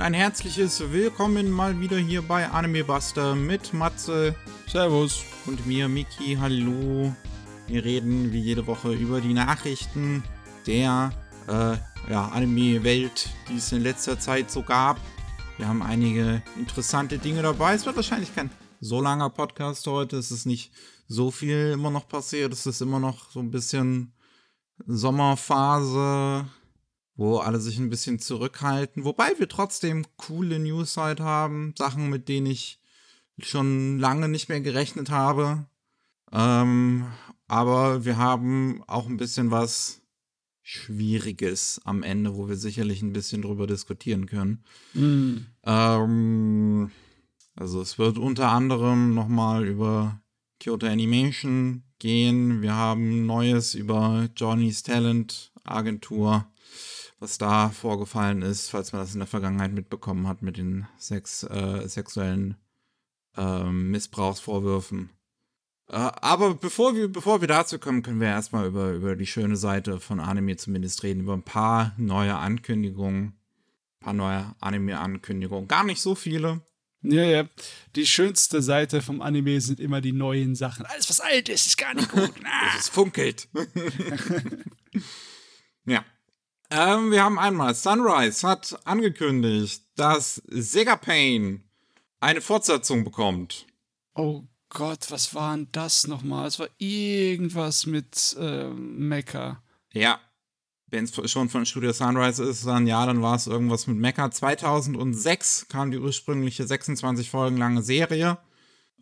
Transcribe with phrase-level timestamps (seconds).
[0.00, 4.34] und ein herzliches Willkommen mal wieder hier bei Anime Buster mit Matze.
[4.66, 5.22] Servus.
[5.44, 6.38] Und mir, Miki.
[6.40, 7.14] Hallo.
[7.66, 10.24] Wir reden wie jede Woche über die Nachrichten
[10.66, 11.12] der
[11.48, 11.76] äh,
[12.10, 14.98] ja, Anime-Welt, die es in letzter Zeit so gab.
[15.58, 17.74] Wir haben einige interessante Dinge dabei.
[17.74, 20.16] Es wird wahrscheinlich kein so langer Podcast heute.
[20.16, 20.72] Es ist nicht
[21.08, 22.54] so viel immer noch passiert.
[22.54, 24.14] Es ist immer noch so ein bisschen
[24.86, 26.46] Sommerphase,
[27.16, 29.04] wo alle sich ein bisschen zurückhalten.
[29.04, 31.74] Wobei wir trotzdem coole News halt haben.
[31.76, 32.80] Sachen, mit denen ich
[33.38, 35.66] schon lange nicht mehr gerechnet habe.
[36.32, 37.06] Ähm,
[37.48, 40.00] aber wir haben auch ein bisschen was
[40.62, 44.62] Schwieriges am Ende, wo wir sicherlich ein bisschen drüber diskutieren können.
[44.94, 45.38] Mm.
[45.64, 46.90] Ähm,
[47.56, 50.20] also es wird unter anderem nochmal über
[50.60, 52.62] Kyoto Animation gehen.
[52.62, 56.46] Wir haben Neues über Johnny's Talent Agentur,
[57.20, 61.44] was da vorgefallen ist, falls man das in der Vergangenheit mitbekommen hat mit den sex,
[61.44, 62.56] äh, sexuellen
[63.36, 65.10] äh, Missbrauchsvorwürfen.
[65.88, 69.56] Äh, aber bevor wir, bevor wir dazu kommen, können wir erstmal über, über die schöne
[69.56, 73.34] Seite von Anime zumindest reden, über ein paar neue Ankündigungen.
[74.00, 75.68] Ein paar neue Anime-Ankündigungen.
[75.68, 76.62] Gar nicht so viele.
[77.02, 77.48] Ja, ja.
[77.96, 80.86] Die schönste Seite vom Anime sind immer die neuen Sachen.
[80.86, 82.32] Alles, was alt ist, ist gar nicht gut.
[82.78, 83.46] es funkelt.
[85.84, 86.02] ja.
[86.70, 91.64] Ähm, wir haben einmal, Sunrise hat angekündigt, dass Sega Pain
[92.20, 93.66] eine Fortsetzung bekommt.
[94.14, 96.46] Oh Gott, was war denn das nochmal?
[96.46, 99.62] Es war irgendwas mit äh, Mecha.
[99.92, 100.20] Ja.
[100.86, 104.30] Wenn es schon von Studio Sunrise ist, dann ja, dann war es irgendwas mit Mecha.
[104.30, 108.38] 2006 kam die ursprüngliche 26 Folgen lange Serie,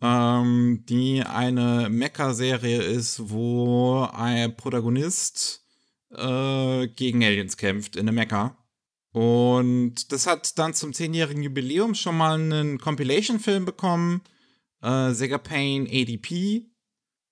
[0.01, 5.63] ähm, die eine Mecha-Serie ist, wo ein Protagonist
[6.11, 8.57] äh, gegen Aliens kämpft in einem Mecha.
[9.11, 14.21] Und das hat dann zum 10-jährigen Jubiläum schon mal einen Compilation-Film bekommen
[14.81, 16.65] äh, Sega Pain ADP.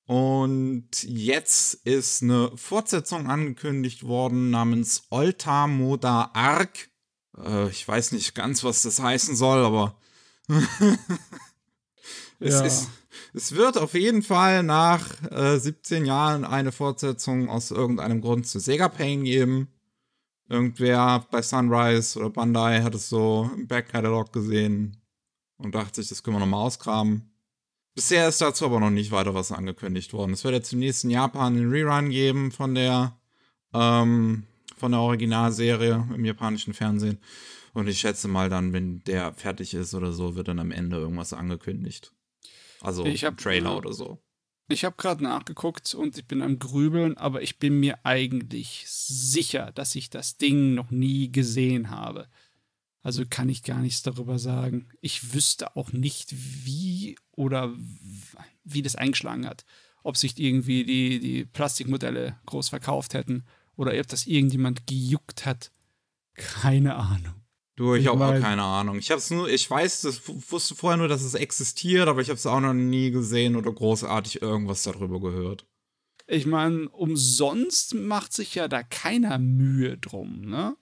[0.06, 6.90] Und jetzt ist eine Fortsetzung angekündigt worden namens Olta Moda Arc.
[7.38, 10.00] Äh, ich weiß nicht ganz, was das heißen soll, aber
[12.40, 12.62] es, ja.
[12.62, 12.90] ist,
[13.38, 18.60] es wird auf jeden Fall nach äh, 17 Jahren eine Fortsetzung aus irgendeinem Grund zu
[18.60, 19.68] Sega Pain geben.
[20.50, 24.98] Irgendwer bei Sunrise oder Bandai hat es so im Backkatalog gesehen
[25.58, 27.32] und dachte sich, das können wir nochmal ausgraben.
[27.94, 30.34] Bisher ist dazu aber noch nicht weiter was angekündigt worden.
[30.34, 33.18] Es wird jetzt im nächsten Japan einen Rerun geben von der,
[33.74, 34.46] ähm,
[34.78, 37.20] von der Originalserie im japanischen Fernsehen.
[37.74, 40.98] Und ich schätze mal dann, wenn der fertig ist oder so, wird dann am Ende
[40.98, 42.14] irgendwas angekündigt.
[42.82, 44.20] Also ich hab, Trailer ja, oder so.
[44.70, 49.72] Ich habe gerade nachgeguckt und ich bin am Grübeln, aber ich bin mir eigentlich sicher,
[49.72, 52.28] dass ich das Ding noch nie gesehen habe.
[53.02, 54.90] Also kann ich gar nichts darüber sagen.
[55.00, 56.34] Ich wüsste auch nicht,
[56.66, 57.74] wie oder
[58.66, 59.64] wie das eingeschlagen hat.
[60.04, 63.46] Ob sich irgendwie die, die Plastikmodelle groß verkauft hätten
[63.78, 65.72] oder ob das irgendjemand gejuckt hat.
[66.34, 67.47] Keine Ahnung.
[67.78, 68.98] Du, ich, ich habe auch keine Ahnung.
[68.98, 72.38] Ich hab's nur, ich weiß, das wusste vorher nur, dass es existiert, aber ich habe
[72.38, 75.68] es auch noch nie gesehen oder großartig irgendwas darüber gehört.
[76.26, 80.76] Ich meine, umsonst macht sich ja da keiner Mühe drum, ne?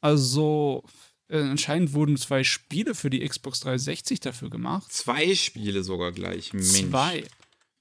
[0.00, 0.82] Also,
[1.28, 4.92] äh, anscheinend wurden zwei Spiele für die Xbox 360 dafür gemacht.
[4.92, 6.52] Zwei Spiele sogar gleich.
[6.52, 6.66] Mensch.
[6.66, 7.24] Zwei.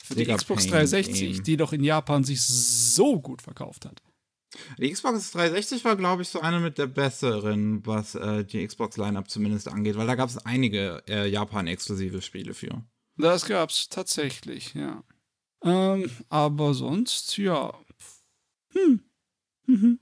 [0.03, 1.43] Für die Xbox 360, Pain.
[1.43, 4.03] die doch in Japan sich so gut verkauft hat.
[4.77, 9.29] Die Xbox 360 war, glaube ich, so eine mit der besseren, was äh, die Xbox-Line-Up
[9.29, 12.83] zumindest angeht, weil da gab es einige äh, Japan-exklusive Spiele für.
[13.17, 15.03] Das gab es tatsächlich, ja.
[15.63, 17.73] Ähm, aber sonst, ja.
[18.73, 19.01] Hm.
[19.67, 19.99] Mhm.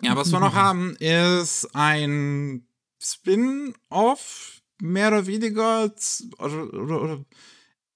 [0.00, 2.66] Ja, was wir noch haben, ist ein
[3.00, 7.24] Spin-off, mehr oder weniger, zu, oder, oder, oder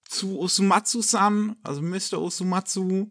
[0.05, 2.21] zu Osumatsu-san, also Mr.
[2.21, 3.11] Osumatsu.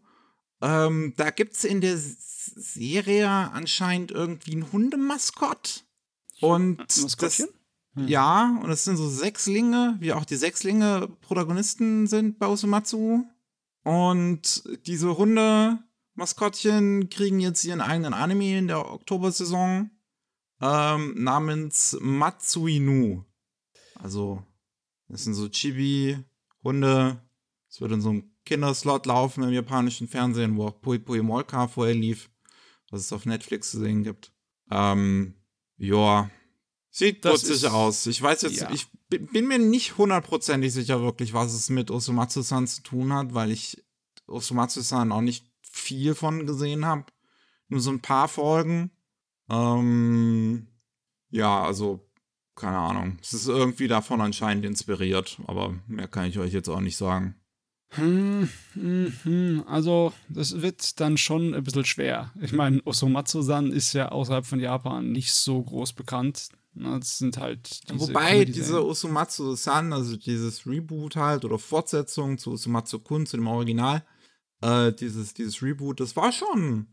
[0.62, 1.98] Ähm, da es in der
[2.46, 5.84] Serie anscheinend irgendwie ein Hundemaskott.
[6.40, 7.38] Und das,
[7.94, 8.08] hm.
[8.08, 13.24] ja, und es sind so Sechslinge, wie auch die Sechslinge Protagonisten sind bei Osumatsu.
[13.82, 19.90] Und diese Hunde-Maskottchen kriegen jetzt ihren eigenen Anime in der Oktobersaison
[20.60, 23.24] ähm, namens Matsuinu.
[23.94, 24.42] Also,
[25.08, 27.22] das sind so Chibi-Hunde.
[27.68, 31.68] Es wird in so einem Kinderslot laufen im japanischen Fernsehen, wo auch Pui Pui Molka
[31.68, 32.30] vorher lief,
[32.90, 34.32] was es auf Netflix zu sehen gibt.
[34.70, 35.34] Ähm,
[35.76, 36.30] ja.
[36.90, 38.06] Sieht putzig aus.
[38.06, 38.70] Ich weiß jetzt, ja.
[38.70, 43.50] ich bin mir nicht hundertprozentig sicher wirklich, was es mit Osumatsu-san zu tun hat, weil
[43.50, 43.84] ich
[44.26, 47.04] Osumatsu-san auch nicht viel von gesehen habe.
[47.68, 48.90] Nur so ein paar Folgen.
[49.50, 50.68] Ähm,
[51.30, 52.08] ja, also
[52.54, 53.18] keine Ahnung.
[53.20, 57.36] Es ist irgendwie davon anscheinend inspiriert, aber mehr kann ich euch jetzt auch nicht sagen.
[57.90, 59.64] Hm, hm, hm.
[59.66, 62.32] Also, das wird dann schon ein bisschen schwer.
[62.40, 66.48] Ich meine, Osomatsu-san ist ja außerhalb von Japan nicht so groß bekannt.
[66.74, 67.88] Das sind halt.
[67.88, 74.04] Diese Wobei diese Osomatsu-san, also dieses Reboot halt oder Fortsetzung zu Osomatsu-kun, zu dem Original,
[74.60, 76.88] äh, dieses, dieses Reboot, das war schon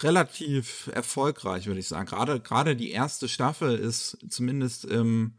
[0.00, 2.06] relativ erfolgreich, würde ich sagen.
[2.06, 5.34] Gerade, gerade die erste Staffel ist zumindest im,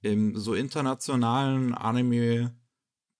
[0.00, 1.74] im so internationalen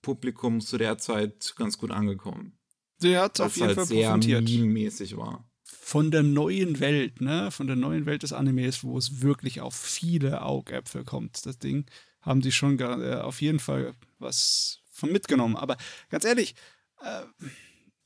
[0.05, 2.59] Anime-Publikum zu der Zeit ganz gut angekommen.
[3.03, 4.45] Der hat auf jeden halt Fall sehr profitiert.
[4.45, 5.49] meme-mäßig war.
[5.65, 7.51] Von der neuen Welt, ne?
[7.51, 11.45] Von der neuen Welt des Animes, wo es wirklich auf viele Augäpfel kommt.
[11.47, 11.87] Das Ding
[12.23, 15.56] haben die schon äh, auf jeden Fall was von mitgenommen.
[15.56, 15.77] Aber
[16.09, 16.55] ganz ehrlich,
[17.03, 17.23] äh,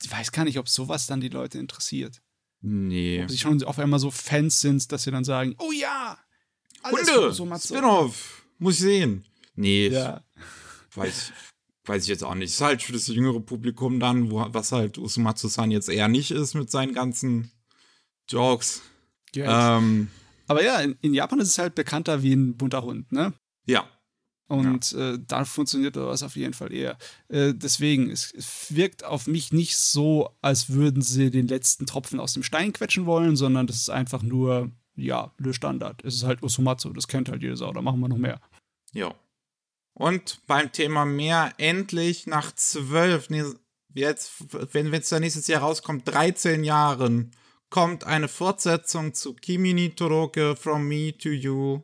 [0.01, 2.21] ich weiß gar nicht, ob sowas dann die Leute interessiert.
[2.61, 3.23] Nee.
[3.23, 6.17] Ob sie schon auf einmal so Fans sind, dass sie dann sagen, oh ja,
[6.81, 7.55] alles Hunde, so.
[7.57, 9.25] Spin-off, muss ich sehen.
[9.55, 10.23] Nee, Ja.
[10.95, 11.31] weiß,
[11.89, 12.51] weiß ich jetzt auch nicht.
[12.51, 16.53] Ist halt für das jüngere Publikum dann, wo, was halt Usumatsu-san jetzt eher nicht ist
[16.53, 17.51] mit seinen ganzen
[18.29, 18.81] Jokes.
[19.33, 19.77] ja.
[19.77, 20.09] Ähm,
[20.47, 23.33] Aber ja, in, in Japan ist es halt bekannter wie ein bunter Hund, ne?
[23.65, 23.85] ja.
[24.49, 26.97] Und äh, da funktioniert das auf jeden Fall eher.
[27.27, 32.19] Äh, deswegen, es, es wirkt auf mich nicht so, als würden sie den letzten Tropfen
[32.19, 36.03] aus dem Stein quetschen wollen, sondern das ist einfach nur, ja, der Standard.
[36.03, 38.41] Es ist halt Usumatsu, das kennt halt jede Sau, da machen wir noch mehr.
[38.91, 39.13] Ja.
[39.99, 43.43] Und beim Thema mehr endlich nach zwölf, nee,
[43.93, 44.31] jetzt,
[44.71, 47.31] wenn es da nächstes Jahr rauskommt, 13 Jahren,
[47.69, 51.81] kommt eine Fortsetzung zu Kimi ni Toroke From Me to You.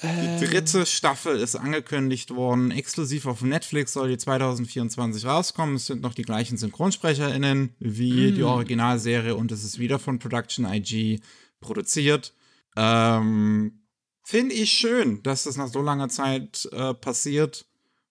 [0.00, 5.74] Die dritte Staffel ist angekündigt worden, exklusiv auf Netflix soll die 2024 rauskommen.
[5.74, 10.64] Es sind noch die gleichen SynchronsprecherInnen wie die Originalserie und es ist wieder von Production
[10.64, 11.18] IG
[11.60, 12.32] produziert.
[12.76, 13.80] Ähm,
[14.30, 17.64] Finde ich schön, dass das nach so langer Zeit äh, passiert,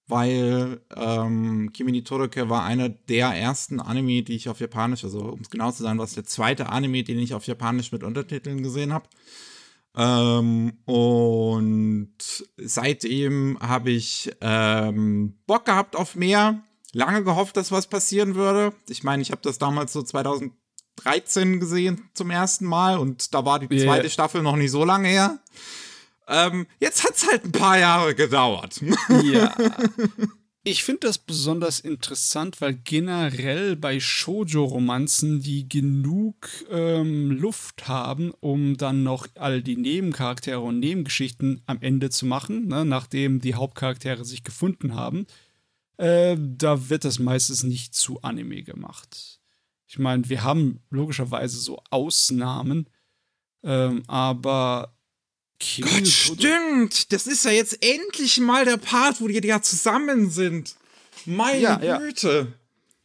[0.08, 5.20] weil ähm, Kimi ni Toroke war einer der ersten Anime, die ich auf Japanisch, also
[5.20, 8.02] um es genau zu sein, war es der zweite Anime, den ich auf Japanisch mit
[8.02, 9.08] Untertiteln gesehen habe.
[9.96, 12.18] Ähm, und
[12.58, 16.64] seitdem habe ich ähm, Bock gehabt auf mehr.
[16.94, 18.74] Lange gehofft, dass was passieren würde.
[18.90, 23.60] Ich meine, ich habe das damals so 2013 gesehen zum ersten Mal und da war
[23.60, 23.86] die Yeah.
[23.86, 25.38] zweite Staffel noch nicht so lange her.
[26.28, 28.82] Ähm, jetzt hat es halt ein paar Jahre gedauert.
[29.24, 29.56] Ja.
[30.70, 38.76] Ich finde das besonders interessant, weil generell bei Shoujo-Romanzen, die genug ähm, Luft haben, um
[38.76, 44.26] dann noch all die Nebencharaktere und Nebengeschichten am Ende zu machen, ne, nachdem die Hauptcharaktere
[44.26, 45.26] sich gefunden haben,
[45.96, 49.40] äh, da wird das meistens nicht zu Anime gemacht.
[49.88, 52.90] Ich meine, wir haben logischerweise so Ausnahmen,
[53.64, 54.97] ähm, aber
[55.60, 57.12] Gott, stimmt.
[57.12, 60.76] Das ist ja jetzt endlich mal der Part, wo die ja zusammen sind.
[61.26, 61.98] Meine Ja, ja.
[61.98, 62.54] Güte.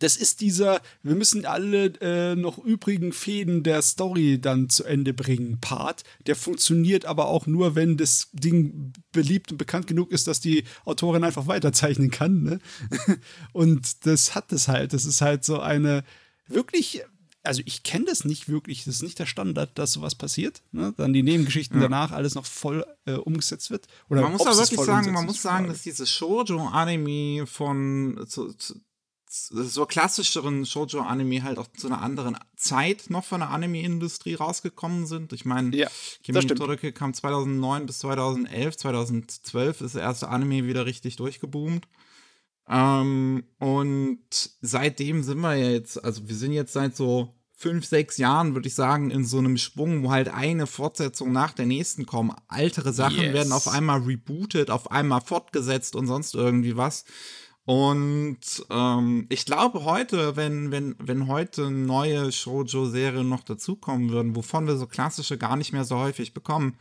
[0.02, 5.14] Das ist dieser, wir müssen alle äh, noch übrigen Fäden der Story dann zu Ende
[5.14, 6.02] bringen, Part.
[6.26, 10.64] Der funktioniert aber auch nur, wenn das Ding beliebt und bekannt genug ist, dass die
[10.84, 12.42] Autorin einfach weiterzeichnen kann.
[12.42, 12.58] Ne?
[13.52, 14.92] Und das hat es halt.
[14.92, 16.02] Das ist halt so eine
[16.48, 17.04] wirklich.
[17.44, 20.62] Also ich kenne das nicht wirklich, das ist nicht der Standard, dass sowas passiert.
[20.70, 20.94] Ne?
[20.96, 23.86] Dann die Nebengeschichten danach alles noch voll äh, umgesetzt wird.
[24.08, 28.80] Oder Man muss aber wirklich sagen, man muss sagen, dass diese Shoujo-Anime von zu, zu,
[29.28, 35.32] so klassischeren Shoujo-Anime halt auch zu einer anderen Zeit noch von der Anime-Industrie rausgekommen sind.
[35.32, 35.88] Ich meine, Ja,
[36.22, 41.88] Kimi kam 2009 bis 2011, 2012 ist der erste Anime wieder richtig durchgeboomt.
[42.68, 44.20] Ähm, und
[44.60, 48.66] seitdem sind wir ja jetzt, also wir sind jetzt seit so fünf, sechs Jahren, würde
[48.66, 52.34] ich sagen, in so einem Schwung, wo halt eine Fortsetzung nach der nächsten kommen.
[52.52, 53.32] Ältere Sachen Yes.
[53.34, 57.04] werden auf einmal rebootet, auf einmal fortgesetzt und sonst irgendwie was.
[57.64, 64.66] Und ähm, ich glaube heute, wenn, wenn, wenn heute neue Shoujo-Serien noch dazukommen würden, wovon
[64.66, 66.76] wir so klassische gar nicht mehr so häufig bekommen,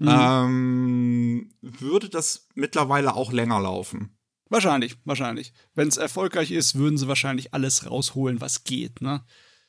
[0.00, 4.16] ähm, würde das mittlerweile auch länger laufen.
[4.48, 5.52] Wahrscheinlich, wahrscheinlich.
[5.76, 9.24] Wenn es erfolgreich ist, würden sie wahrscheinlich alles rausholen, was geht, ne?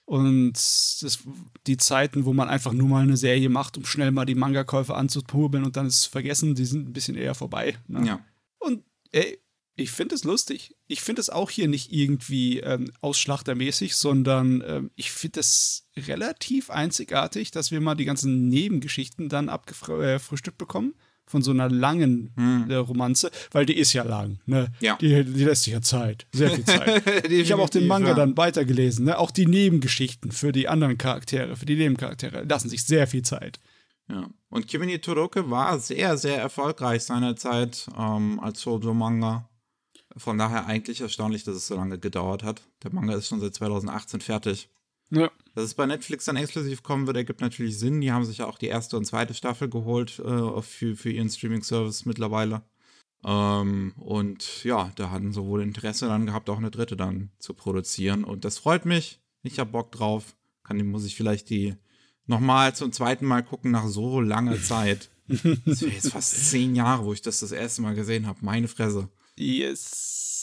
[0.05, 1.19] Und das,
[1.65, 4.93] die Zeiten, wo man einfach nur mal eine Serie macht, um schnell mal die Manga-Käufe
[4.93, 7.75] anzupurbeln und dann ist es vergessen, die sind ein bisschen eher vorbei.
[7.87, 8.05] Ne?
[8.05, 8.25] Ja.
[8.59, 9.39] Und ey,
[9.75, 10.75] ich finde es lustig.
[10.87, 16.69] Ich finde es auch hier nicht irgendwie ähm, ausschlachtermäßig, sondern ähm, ich finde es relativ
[16.69, 20.93] einzigartig, dass wir mal die ganzen Nebengeschichten dann abgefrühstückt bekommen
[21.27, 24.39] von so einer langen äh, Romanze, weil die ist ja lang.
[24.45, 24.65] Ne?
[24.65, 24.73] Hm.
[24.79, 24.97] Ja.
[24.97, 27.03] Die, die lässt sich ja Zeit, sehr viel Zeit.
[27.31, 28.13] ich habe auch den Manga ja.
[28.13, 29.05] dann weitergelesen.
[29.05, 29.17] Ne?
[29.17, 33.59] Auch die Nebengeschichten für die anderen Charaktere, für die Nebencharaktere lassen sich sehr viel Zeit.
[34.07, 34.29] Ja.
[34.49, 39.49] Und Kimi Toroke war sehr, sehr erfolgreich seinerzeit ähm, als Shoujo-Manga.
[40.17, 42.61] Von daher eigentlich erstaunlich, dass es so lange gedauert hat.
[42.83, 44.69] Der Manga ist schon seit 2018 fertig.
[45.09, 45.29] Ja.
[45.55, 48.01] Dass es bei Netflix dann exklusiv kommen wird, ergibt natürlich Sinn.
[48.01, 51.29] Die haben sich ja auch die erste und zweite Staffel geholt äh, für, für ihren
[51.29, 52.61] Streaming-Service mittlerweile.
[53.23, 57.53] Ähm, und ja, da hatten sie wohl Interesse dann gehabt, auch eine dritte dann zu
[57.53, 58.25] produzieren.
[58.25, 59.21] Und das freut mich.
[59.43, 60.35] Ich habe Bock drauf.
[60.63, 61.75] Kann, muss ich vielleicht die
[62.27, 65.09] nochmal zum zweiten Mal gucken nach so langer Zeit.
[65.27, 68.39] Das wäre jetzt fast zehn Jahre, wo ich das das erste Mal gesehen habe.
[68.41, 69.09] Meine Fresse.
[69.37, 70.34] Yes.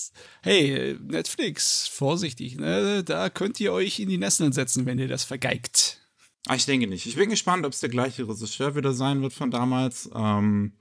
[0.42, 3.04] Hey, Netflix, vorsichtig, ne?
[3.04, 6.00] Da könnt ihr euch in die Nesseln setzen, wenn ihr das vergeigt.
[6.47, 7.07] Ah, ich denke nicht.
[7.07, 10.73] Ich bin gespannt, ob es der gleiche Regisseur wieder sein wird von damals, ähm,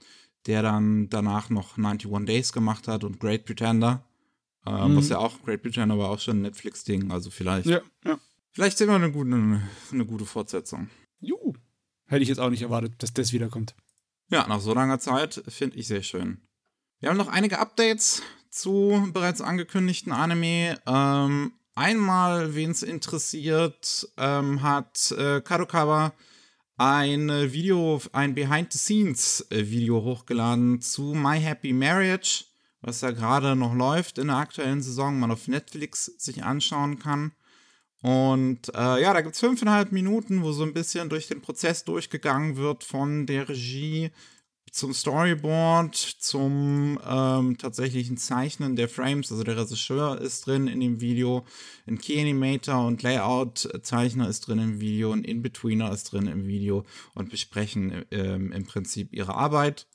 [0.48, 4.04] der dann danach noch 91 Days gemacht hat und Great Pretender.
[4.66, 4.98] Ähm, mhm.
[4.98, 7.68] Was ja auch, Great Pretender war auch schon ein Netflix-Ding, also vielleicht.
[7.68, 8.20] Ja, ja.
[8.52, 9.62] Vielleicht sehen wir eine gute,
[9.92, 10.90] eine gute Fortsetzung.
[11.20, 11.54] Juhu.
[12.08, 13.76] Hätte ich jetzt auch nicht erwartet, dass das wiederkommt.
[14.30, 16.42] Ja, nach so langer Zeit finde ich sehr schön.
[17.00, 18.22] Wir haben noch einige Updates
[18.52, 20.80] zu bereits angekündigten Anime.
[20.86, 26.14] Ähm, einmal, wen es interessiert, ähm, hat äh, Kadokawa
[26.78, 32.46] ein Video, ein Behind-the-Scenes-Video hochgeladen zu My Happy Marriage,
[32.82, 37.34] was ja gerade noch läuft in der aktuellen Saison, man auf Netflix sich anschauen kann.
[38.02, 41.84] Und äh, ja, da gibt es fünfeinhalb Minuten, wo so ein bisschen durch den Prozess
[41.84, 44.10] durchgegangen wird von der Regie
[44.72, 49.30] zum Storyboard, zum ähm, tatsächlichen Zeichnen der Frames.
[49.32, 51.46] Also der Regisseur ist drin in dem Video,
[51.86, 56.86] ein Key Animator und Layout-Zeichner ist drin im Video, ein In-Betweener ist drin im Video
[57.14, 59.88] und besprechen ähm, im Prinzip ihre Arbeit.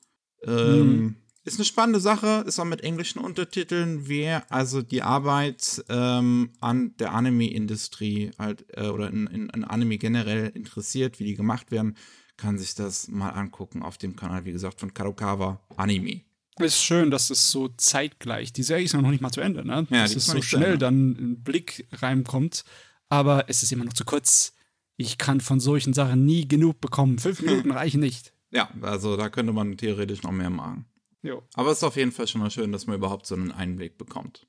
[0.43, 1.15] Ähm, mhm.
[1.43, 4.07] Ist eine spannende Sache, ist auch mit englischen Untertiteln.
[4.07, 9.97] Wer also die Arbeit ähm, an der Anime-Industrie halt äh, oder in, in, in Anime
[9.97, 11.95] generell interessiert, wie die gemacht werden,
[12.37, 16.21] kann sich das mal angucken auf dem Kanal, wie gesagt, von Kadokawa Anime.
[16.59, 19.85] Ist schön, dass es so zeitgleich, die Serie ist noch nicht mal zu Ende, ne?
[19.89, 22.63] Ja, dass es so schnell dann ein Blick reinkommt,
[23.09, 24.53] aber es ist immer noch zu kurz.
[24.95, 27.19] Ich kann von solchen Sachen nie genug bekommen.
[27.19, 28.33] Fünf Minuten reichen nicht.
[28.49, 30.85] Ja, also da könnte man theoretisch noch mehr machen.
[31.21, 31.43] Jo.
[31.53, 33.97] Aber es ist auf jeden Fall schon mal schön, dass man überhaupt so einen Einblick
[33.99, 34.47] bekommt.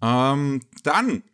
[0.00, 1.24] Ähm, dann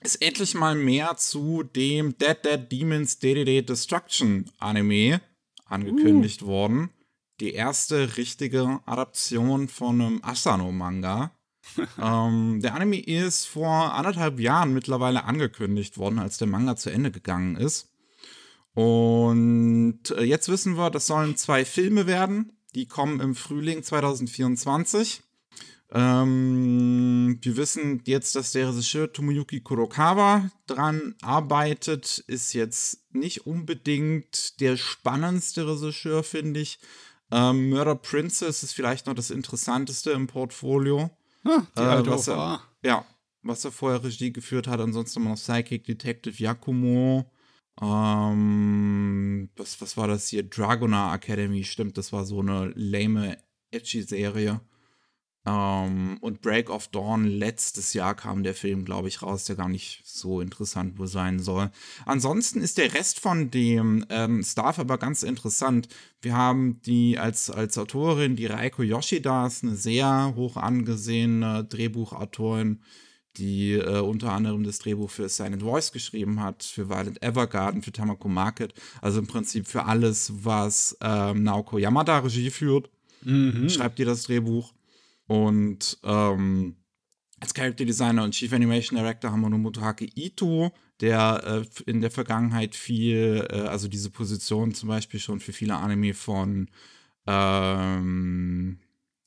[0.00, 5.20] ist endlich mal mehr zu dem Dead Dead Demons DDD Destruction Anime
[5.66, 6.46] angekündigt uh.
[6.46, 6.90] worden.
[7.40, 11.32] Die erste richtige Adaption von einem Asano-Manga.
[12.00, 17.10] ähm, der Anime ist vor anderthalb Jahren mittlerweile angekündigt worden, als der Manga zu Ende
[17.10, 17.92] gegangen ist.
[18.74, 22.52] Und äh, jetzt wissen wir, das sollen zwei Filme werden.
[22.74, 25.22] Die kommen im Frühling 2024.
[25.96, 32.18] Ähm, wir wissen jetzt, dass der Regisseur Tomoyuki Kurokawa dran arbeitet.
[32.26, 36.78] Ist jetzt nicht unbedingt der spannendste Regisseur, finde ich.
[37.30, 41.10] Ähm, Murder Princess ist vielleicht noch das interessanteste im Portfolio.
[41.44, 43.06] Ah, die äh, was er, Ja,
[43.42, 44.80] was er vorher Regie geführt hat.
[44.80, 47.24] Ansonsten noch Psychic Detective Yakumo.
[47.80, 50.42] Ähm, was, was war das hier?
[50.42, 53.38] Dragonar Academy, stimmt, das war so eine lame,
[53.70, 54.60] edgy Serie.
[55.46, 59.68] Ähm, und Break of Dawn, letztes Jahr kam der Film, glaube ich, raus, der gar
[59.68, 61.70] nicht so interessant wohl sein soll.
[62.04, 65.88] Ansonsten ist der Rest von dem ähm, Staff aber ganz interessant.
[66.20, 72.80] Wir haben die als, als Autorin, die Reiko Yoshida, ist eine sehr hoch angesehene Drehbuchautorin,
[73.36, 77.92] die äh, unter anderem das Drehbuch für Silent Voice geschrieben hat, für Violent Evergarden, für
[77.92, 82.90] Tamako Market, also im Prinzip für alles, was ähm, Naoko Yamada Regie führt.
[83.22, 83.68] Mhm.
[83.68, 84.72] Schreibt ihr das Drehbuch.
[85.26, 86.76] Und ähm,
[87.40, 92.00] als Character Designer und Chief Animation Director haben wir nur Motohake Ito, der äh, in
[92.00, 96.68] der Vergangenheit viel, äh, also diese Position zum Beispiel schon für viele Anime von,
[97.26, 98.78] ähm,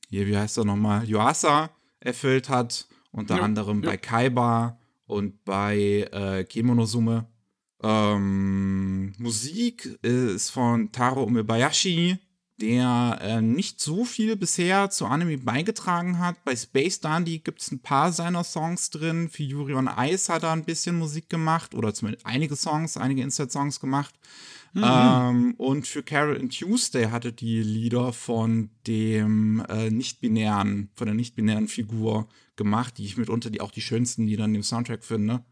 [0.10, 3.92] hier, wie heißt er nochmal, Yuasa erfüllt hat, unter ja, anderem ja.
[3.92, 7.28] bei Kaiba und bei äh, Kemonosume.
[7.82, 12.18] Ähm, Musik ist von Taro Umebayashi,
[12.62, 16.44] der äh, nicht so viel bisher zu Anime beigetragen hat.
[16.44, 19.30] Bei Space Dandy gibt es ein paar seiner Songs drin.
[19.30, 23.22] Für Yuri on Ice hat er ein bisschen Musik gemacht oder zumindest einige Songs, einige
[23.22, 24.14] Insert-Songs gemacht.
[24.74, 24.84] Mhm.
[24.84, 31.16] Ähm, und für Carol and Tuesday hatte die Lieder von dem äh, nicht-binären, von der
[31.16, 35.44] nicht-binären Figur gemacht, die ich mitunter die auch die schönsten Lieder in dem Soundtrack finde.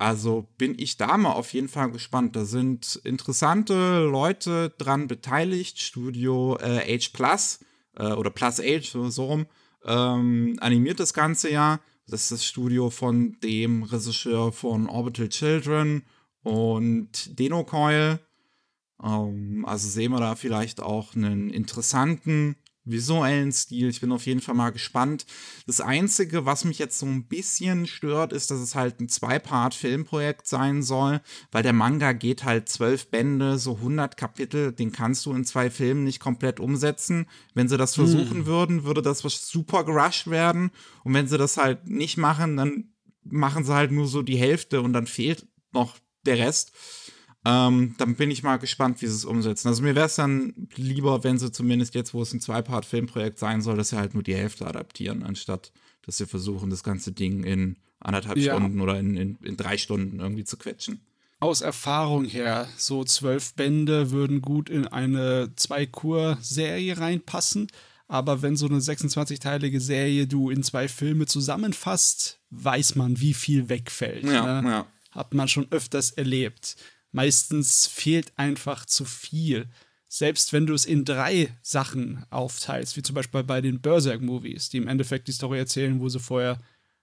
[0.00, 2.34] Also bin ich da mal auf jeden Fall gespannt.
[2.34, 5.78] Da sind interessante Leute dran beteiligt.
[5.78, 7.60] Studio äh, H Plus
[7.96, 9.46] äh, oder Plus H, so, rum,
[9.84, 11.80] ähm, animiert das Ganze ja.
[12.06, 16.02] Das ist das Studio von dem Regisseur von Orbital Children
[16.44, 18.20] und Deno Coil.
[19.04, 23.88] Ähm, also sehen wir da vielleicht auch einen interessanten visuellen Stil.
[23.88, 25.26] Ich bin auf jeden Fall mal gespannt.
[25.66, 30.46] Das Einzige, was mich jetzt so ein bisschen stört, ist, dass es halt ein Zwei-Part-Filmprojekt
[30.46, 31.20] sein soll,
[31.52, 35.70] weil der Manga geht halt zwölf Bände, so 100 Kapitel, den kannst du in zwei
[35.70, 37.26] Filmen nicht komplett umsetzen.
[37.54, 38.46] Wenn sie das versuchen hm.
[38.46, 40.70] würden, würde das was super gerusht werden.
[41.04, 44.80] Und wenn sie das halt nicht machen, dann machen sie halt nur so die Hälfte
[44.80, 46.72] und dann fehlt noch der Rest.
[47.44, 49.68] Ähm, dann bin ich mal gespannt, wie sie es umsetzen.
[49.68, 53.62] Also mir wäre es dann lieber, wenn sie zumindest jetzt, wo es ein Zwei-Part-Filmprojekt sein
[53.62, 57.44] soll, dass sie halt nur die Hälfte adaptieren, anstatt dass sie versuchen, das ganze Ding
[57.44, 58.54] in anderthalb ja.
[58.54, 61.00] Stunden oder in, in, in drei Stunden irgendwie zu quetschen.
[61.38, 67.68] Aus Erfahrung her, so zwölf Bände würden gut in eine Zwei-Kur-Serie reinpassen.
[68.08, 73.68] Aber wenn so eine 26-teilige Serie du in zwei Filme zusammenfasst, weiß man, wie viel
[73.68, 74.24] wegfällt.
[74.24, 74.68] Ja, ne?
[74.68, 74.86] ja.
[75.12, 76.76] Hat man schon öfters erlebt.
[77.12, 79.68] Meistens fehlt einfach zu viel.
[80.08, 84.78] Selbst wenn du es in drei Sachen aufteilst, wie zum Beispiel bei den Berserk-Movies, die
[84.78, 86.58] im Endeffekt die Story erzählen, wo sie vorher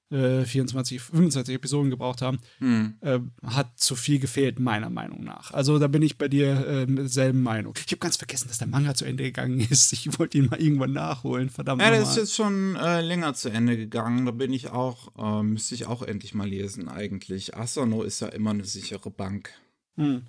[0.09, 2.95] äh, 24, 25 Episoden gebraucht haben, hm.
[3.01, 5.51] äh, hat zu viel gefehlt, meiner Meinung nach.
[5.51, 7.73] Also da bin ich bei dir äh, selben Meinung.
[7.77, 9.91] Ich habe ganz vergessen, dass der Manga zu Ende gegangen ist.
[9.93, 11.81] Ich wollte ihn mal irgendwann nachholen, verdammt.
[11.81, 14.25] Ja, der ist jetzt schon äh, länger zu Ende gegangen.
[14.25, 17.55] Da bin ich auch, äh, müsste ich auch endlich mal lesen, eigentlich.
[17.55, 19.53] Asano ist ja immer eine sichere Bank.
[19.97, 20.23] Hm.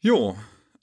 [0.00, 0.36] Jo.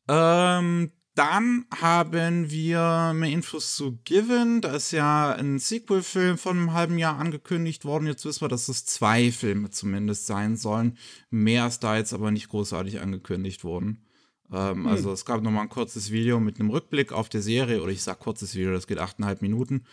[0.07, 4.61] Ähm, dann haben wir mehr Infos zu Given.
[4.61, 8.07] Da ist ja ein Sequel-Film von einem halben Jahr angekündigt worden.
[8.07, 10.97] Jetzt wissen wir, dass es zwei Filme zumindest sein sollen.
[11.29, 14.05] Mehr ist da jetzt aber nicht großartig angekündigt worden.
[14.51, 14.87] Ähm, hm.
[14.87, 17.81] Also es gab noch mal ein kurzes Video mit einem Rückblick auf der Serie.
[17.81, 19.85] Oder ich sag kurzes Video, das geht achteinhalb Minuten.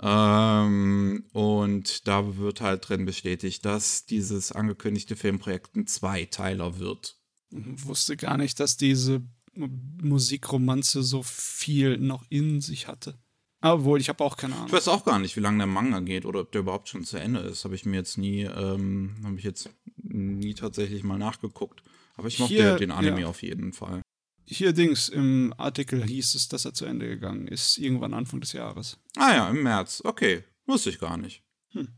[0.00, 7.19] Ähm, und da wird halt drin bestätigt, dass dieses angekündigte Filmprojekt ein Zweiteiler wird
[7.50, 9.22] wusste gar nicht, dass diese
[9.54, 13.18] Musikromanze so viel noch in sich hatte.
[13.62, 14.68] Obwohl, ich habe auch keine Ahnung.
[14.68, 17.04] Ich weiß auch gar nicht, wie lange der Manga geht oder ob der überhaupt schon
[17.04, 17.64] zu Ende ist.
[17.64, 21.82] Habe ich mir jetzt nie, ähm, habe ich jetzt nie tatsächlich mal nachgeguckt.
[22.16, 23.26] Aber ich mochte Hier, den Anime ja.
[23.26, 24.02] auf jeden Fall.
[24.46, 28.52] Hier Dings, im Artikel hieß es, dass er zu Ende gegangen ist, irgendwann Anfang des
[28.52, 28.98] Jahres.
[29.16, 30.02] Ah ja, im März.
[30.04, 31.42] Okay, wusste ich gar nicht.
[31.72, 31.88] Hm.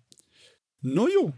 [0.80, 1.32] No jo.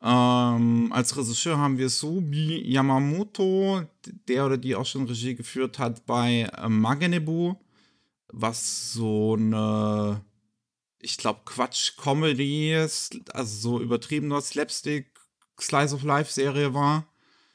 [0.02, 3.82] Ähm, als Regisseur haben wir Sobi Yamamoto,
[4.28, 7.54] der oder die auch schon Regie geführt hat bei äh, Magenebu,
[8.28, 10.24] was so eine,
[10.98, 15.06] ich glaube, Quatsch-Comedy, also so übertriebener Slapstick,
[15.60, 17.06] Slice of Life-Serie war.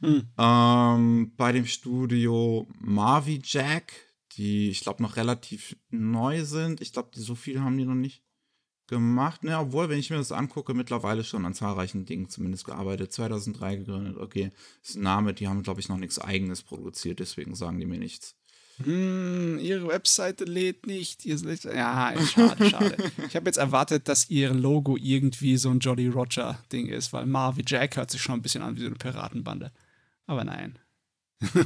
[0.01, 0.27] Hm.
[0.37, 3.93] Ähm, bei dem Studio Marvi Jack,
[4.33, 6.81] die ich glaube noch relativ neu sind.
[6.81, 8.24] Ich glaube, so viel haben die noch nicht
[8.87, 9.43] gemacht.
[9.43, 13.13] Ne, obwohl, wenn ich mir das angucke, mittlerweile schon an zahlreichen Dingen zumindest gearbeitet.
[13.13, 14.51] 2003 gegründet, okay.
[14.81, 17.85] Das ist ein Name, die haben, glaube ich, noch nichts Eigenes produziert, deswegen sagen die
[17.85, 18.35] mir nichts.
[18.83, 21.23] Hm, ihre Webseite lädt nicht.
[21.23, 22.97] Ja, schade, schade.
[23.27, 27.65] ich habe jetzt erwartet, dass ihr Logo irgendwie so ein Jolly Roger-Ding ist, weil Marvin
[27.65, 29.71] Jack hört sich schon ein bisschen an wie so eine Piratenbande.
[30.25, 30.77] Aber nein.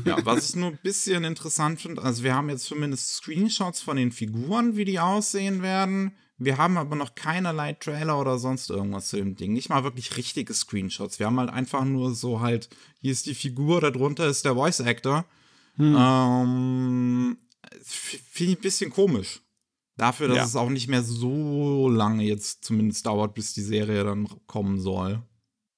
[0.06, 3.98] ja, was ich nur ein bisschen interessant finde, also wir haben jetzt zumindest Screenshots von
[3.98, 6.16] den Figuren, wie die aussehen werden.
[6.42, 9.52] Wir haben aber noch keinerlei Trailer oder sonst irgendwas zu dem Ding.
[9.54, 11.20] Nicht mal wirklich richtige Screenshots.
[11.20, 12.70] Wir haben halt einfach nur so halt,
[13.02, 15.26] hier ist die Figur, darunter ist der Voice Actor.
[15.76, 15.96] Hm.
[15.98, 17.38] Ähm,
[17.82, 19.42] finde ich ein bisschen komisch.
[19.98, 20.44] Dafür, dass Ja.
[20.46, 25.22] es auch nicht mehr so lange jetzt zumindest dauert, bis die Serie dann kommen soll.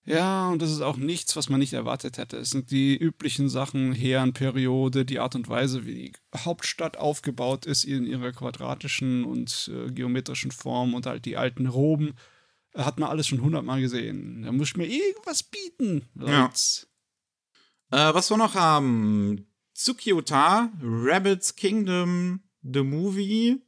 [0.03, 2.37] Ja, und das ist auch nichts, was man nicht erwartet hätte.
[2.37, 7.83] Es sind die üblichen Sachen, Herrenperiode, die Art und Weise, wie die Hauptstadt aufgebaut ist
[7.83, 12.15] in ihrer quadratischen und äh, geometrischen Form und halt die alten Roben.
[12.73, 14.41] Äh, Hat man alles schon hundertmal gesehen.
[14.41, 16.09] Da muss ich mir irgendwas bieten.
[16.15, 16.51] Ja.
[17.91, 23.61] Äh, was wir noch haben: Tsukyuta, Rabbit's Kingdom, The Movie,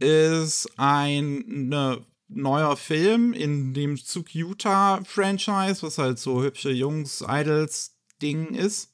[0.00, 8.92] ist ein ne, neuer Film in dem Tsukyuta-Franchise, was halt so hübsche Jungs-Idols-Ding ist.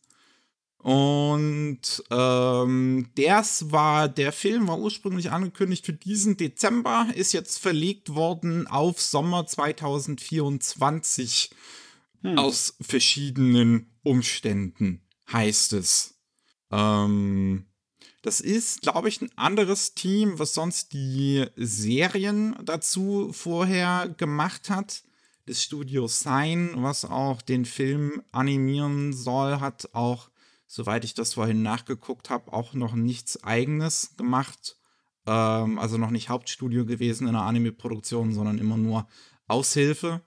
[0.79, 8.15] Und ähm, das war, der Film war ursprünglich angekündigt für diesen Dezember, ist jetzt verlegt
[8.15, 11.51] worden auf Sommer 2024
[12.37, 16.19] aus verschiedenen Umständen, heißt es.
[16.71, 17.67] Ähm,
[18.23, 25.03] das ist, glaube ich, ein anderes Team, was sonst die Serien dazu vorher gemacht hat.
[25.47, 30.31] Das Studio Sign, was auch den Film animieren soll, hat auch,
[30.69, 34.77] soweit ich das vorhin nachgeguckt habe, auch noch nichts eigenes gemacht.
[35.27, 39.09] Ähm, also noch nicht Hauptstudio gewesen in der Anime-Produktion, sondern immer nur
[39.49, 40.23] Aushilfe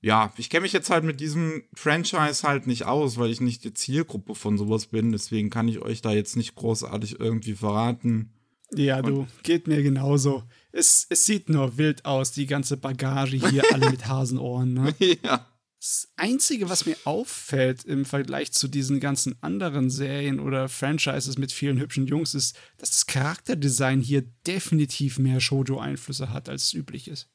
[0.00, 3.64] ja, ich kenne mich jetzt halt mit diesem Franchise halt nicht aus, weil ich nicht
[3.64, 5.10] die Zielgruppe von sowas bin.
[5.10, 8.32] Deswegen kann ich euch da jetzt nicht großartig irgendwie verraten.
[8.74, 10.44] Ja, du, geht mir genauso.
[10.72, 14.74] Es, es sieht nur wild aus, die ganze Bagage hier, alle mit Hasenohren.
[14.74, 14.94] Ne?
[15.22, 15.46] ja.
[15.80, 21.52] Das Einzige, was mir auffällt im Vergleich zu diesen ganzen anderen Serien oder Franchises mit
[21.52, 27.06] vielen hübschen Jungs, ist, dass das Charakterdesign hier definitiv mehr Shoujo-Einflüsse hat, als es üblich
[27.06, 27.30] ist.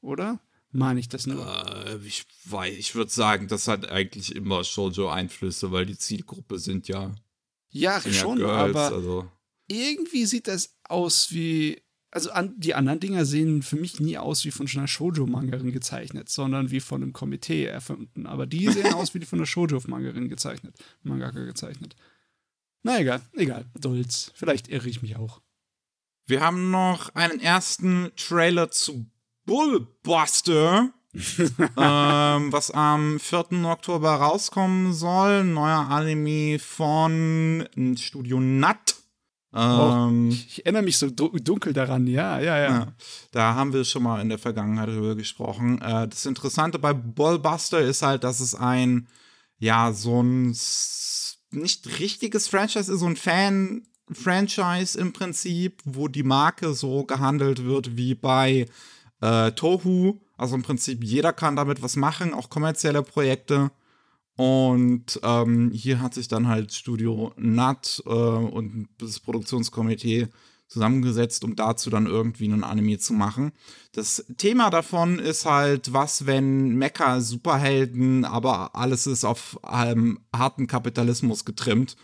[0.00, 0.40] Oder?
[0.72, 1.46] Meine ich das nur?
[1.86, 6.88] Äh, ich weiß, ich würde sagen, das hat eigentlich immer Shoujo-Einflüsse, weil die Zielgruppe sind
[6.88, 7.14] ja,
[7.70, 8.74] Ja, sind ja schon, Girls.
[8.76, 9.30] aber also.
[9.68, 11.80] irgendwie sieht das aus wie.
[12.14, 16.28] Also an, die anderen Dinger sehen für mich nie aus wie von einer Shoujo-Mangerin gezeichnet,
[16.28, 18.26] sondern wie von einem Komitee erfunden.
[18.26, 21.96] Aber die sehen aus wie die von einer Shoujo-Mangerin gezeichnet, Mangaka gezeichnet.
[22.82, 24.30] Na egal, egal, Dulz.
[24.34, 25.40] Vielleicht irre ich mich auch.
[26.26, 29.06] Wir haben noch einen ersten Trailer zu
[29.46, 33.64] Bullbuster, ähm, was am 4.
[33.64, 35.44] Oktober rauskommen soll.
[35.44, 38.96] Neuer Anime von Studio Nut.
[39.54, 42.68] Ähm, Ich erinnere mich so du- dunkel daran, ja, ja, ja.
[42.70, 42.92] Ja,
[43.32, 45.80] da haben wir schon mal in der Vergangenheit drüber gesprochen.
[45.82, 49.06] Äh, das Interessante bei Ballbuster ist halt, dass es ein,
[49.58, 50.56] ja, so ein
[51.50, 57.98] nicht richtiges Franchise ist, so ein Fan-Franchise im Prinzip, wo die Marke so gehandelt wird
[57.98, 58.64] wie bei
[59.22, 60.20] äh, Tohu.
[60.36, 63.70] Also im Prinzip jeder kann damit was machen, auch kommerzielle Projekte.
[64.36, 70.28] Und ähm, hier hat sich dann halt Studio Nut äh, und das Produktionskomitee
[70.72, 73.52] zusammengesetzt, um dazu dann irgendwie einen Anime zu machen.
[73.92, 81.44] Das Thema davon ist halt, was, wenn Mecha-Superhelden, aber alles ist auf ähm, harten Kapitalismus
[81.44, 81.96] getrimmt.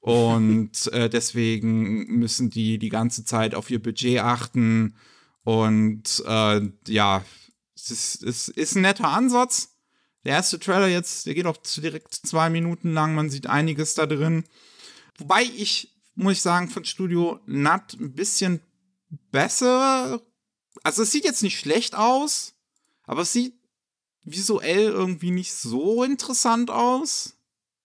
[0.00, 4.96] Und äh, deswegen müssen die die ganze Zeit auf ihr Budget achten.
[5.46, 7.24] Und äh, ja,
[7.76, 9.76] es ist, es ist ein netter Ansatz.
[10.24, 13.14] Der erste Trailer jetzt, der geht auch direkt zwei Minuten lang.
[13.14, 14.42] Man sieht einiges da drin.
[15.18, 18.60] Wobei ich, muss ich sagen, von Studio Nut ein bisschen
[19.30, 20.20] besser.
[20.82, 22.54] Also es sieht jetzt nicht schlecht aus,
[23.04, 23.54] aber es sieht
[24.24, 27.34] visuell irgendwie nicht so interessant aus.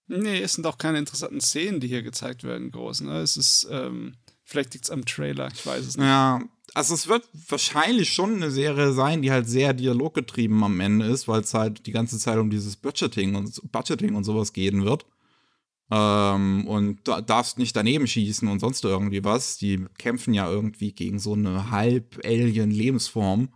[0.08, 3.02] Nee, es sind auch keine interessanten Szenen, die hier gezeigt werden, groß.
[3.02, 3.20] Ne?
[3.20, 6.06] Es ist, ähm, vielleicht liegt es am Trailer, ich weiß es nicht.
[6.06, 6.40] Ja,
[6.74, 11.28] also es wird wahrscheinlich schon eine Serie sein, die halt sehr dialoggetrieben am Ende ist,
[11.28, 15.06] weil es halt die ganze Zeit um dieses Budgeting und Budgeting und sowas gehen wird.
[15.90, 19.58] Ähm, und da darfst nicht daneben schießen und sonst irgendwie was.
[19.58, 23.50] Die kämpfen ja irgendwie gegen so eine halb-Alien-Lebensform.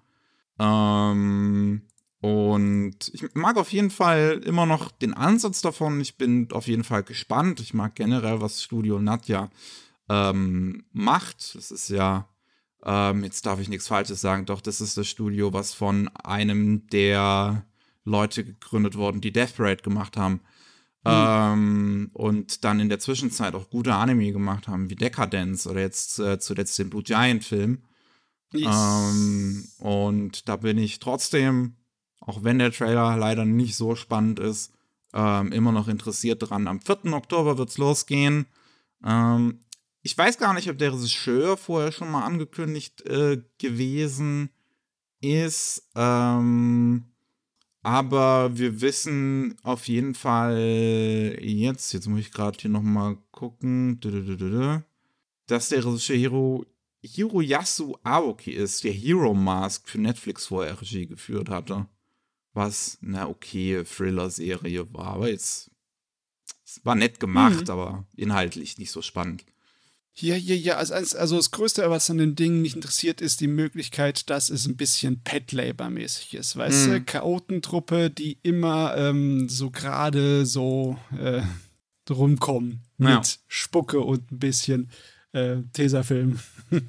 [0.59, 1.83] Ähm,
[2.21, 6.01] und ich mag auf jeden Fall immer noch den Ansatz davon.
[6.01, 7.61] Ich bin auf jeden Fall gespannt.
[7.61, 9.51] Ich mag generell, was Studio Nadja
[10.11, 11.55] ähm, macht.
[11.55, 12.29] Das ist ja,
[12.85, 16.87] ähm, jetzt darf ich nichts Falsches sagen, doch das ist das Studio, was von einem
[16.89, 17.65] der
[18.05, 20.41] Leute gegründet worden, die Death Parade gemacht haben.
[21.05, 26.19] Ähm, und dann in der Zwischenzeit auch gute Anime gemacht haben, wie Decadence oder jetzt
[26.19, 27.83] äh, zuletzt den Blue Giant Film.
[28.53, 28.75] Yes.
[28.75, 31.77] Ähm, und da bin ich trotzdem,
[32.21, 34.73] auch wenn der Trailer leider nicht so spannend ist,
[35.15, 36.67] ähm, immer noch interessiert dran.
[36.67, 37.13] Am 4.
[37.13, 38.47] Oktober wird's losgehen.
[39.05, 39.61] Ähm,
[40.07, 44.51] ich weiß gar nicht, ob der Regisseur vorher schon mal angekündigt äh, gewesen
[45.21, 45.91] ist.
[45.97, 47.07] Ähm,
[47.83, 53.99] aber wir wissen auf jeden Fall jetzt, jetzt muss ich gerade hier noch mal gucken.
[55.49, 56.65] Dass der Regisseur Hiro,
[57.03, 61.89] Hiroyasu Aoki ist, der Hero Mask für Netflix vorher Regie geführt hatte.
[62.53, 65.73] Was eine okay Thriller-Serie war, aber jetzt
[66.65, 67.71] es war nett gemacht, mhm.
[67.71, 69.45] aber inhaltlich nicht so spannend.
[70.19, 70.77] Ja, ja, ja.
[70.77, 74.67] Also, also das Größte, was an dem Ding mich interessiert, ist die Möglichkeit, dass es
[74.67, 76.57] ein bisschen Pet-Labor-mäßig ist.
[76.57, 76.93] Weißt mhm.
[76.93, 81.43] du, Chaotentruppe, die immer ähm, so gerade so äh,
[82.11, 83.17] rumkommen ja.
[83.17, 84.91] mit Spucke und ein bisschen
[85.33, 86.39] äh, Tesafilm.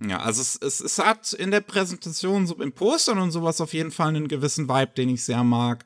[0.00, 3.74] ja, also es, es, es hat in der Präsentation, so im Postern und sowas auf
[3.74, 5.84] jeden Fall einen gewissen Vibe, den ich sehr mag.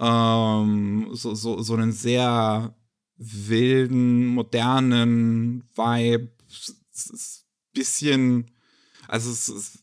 [0.00, 2.74] Ähm, so, so, so einen sehr
[3.18, 6.30] wilden, modernen Vibe.
[6.92, 8.50] Es ist bisschen,
[9.06, 9.78] also es ist,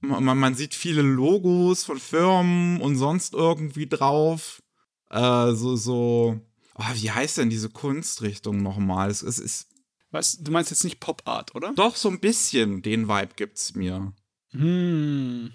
[0.00, 4.62] man, man sieht viele Logos von Firmen und sonst irgendwie drauf.
[5.10, 6.40] Äh, so, so,
[6.74, 9.10] oh, wie heißt denn diese Kunstrichtung nochmal?
[9.10, 9.68] Es, es ist.
[10.12, 11.72] Was, du meinst jetzt nicht Pop Art, oder?
[11.74, 14.12] Doch, so ein bisschen den Vibe gibt's mir.
[14.50, 15.52] Hm.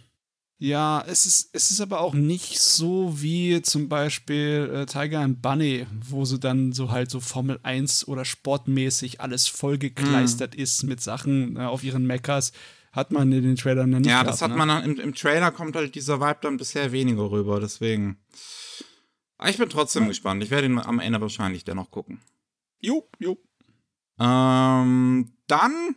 [0.58, 5.42] Ja, es ist, es ist aber auch nicht so wie zum Beispiel äh, Tiger and
[5.42, 10.62] Bunny, wo so dann so halt so Formel 1 oder sportmäßig alles vollgekleistert mm.
[10.62, 12.54] ist mit Sachen äh, auf ihren Meckers.
[12.94, 14.10] Hat man in den Trailern ja nicht.
[14.10, 14.58] Ja, das hat ne?
[14.58, 18.18] man im, im Trailer kommt halt dieser Vibe dann bisher weniger rüber, deswegen.
[19.38, 20.10] Aber ich bin trotzdem ja.
[20.10, 20.42] gespannt.
[20.42, 22.22] Ich werde ihn am Ende wahrscheinlich dennoch gucken.
[22.80, 23.38] Jo, jo.
[24.18, 25.96] Ähm, dann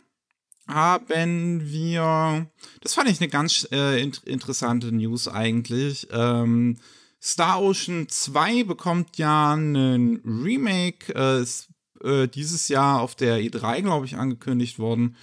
[0.69, 2.47] haben wir,
[2.81, 6.07] das fand ich eine ganz äh, interessante News eigentlich.
[6.11, 6.77] Ähm,
[7.21, 11.69] Star Ocean 2 bekommt ja einen Remake, äh, ist
[12.03, 15.15] äh, dieses Jahr auf der E3, glaube ich, angekündigt worden.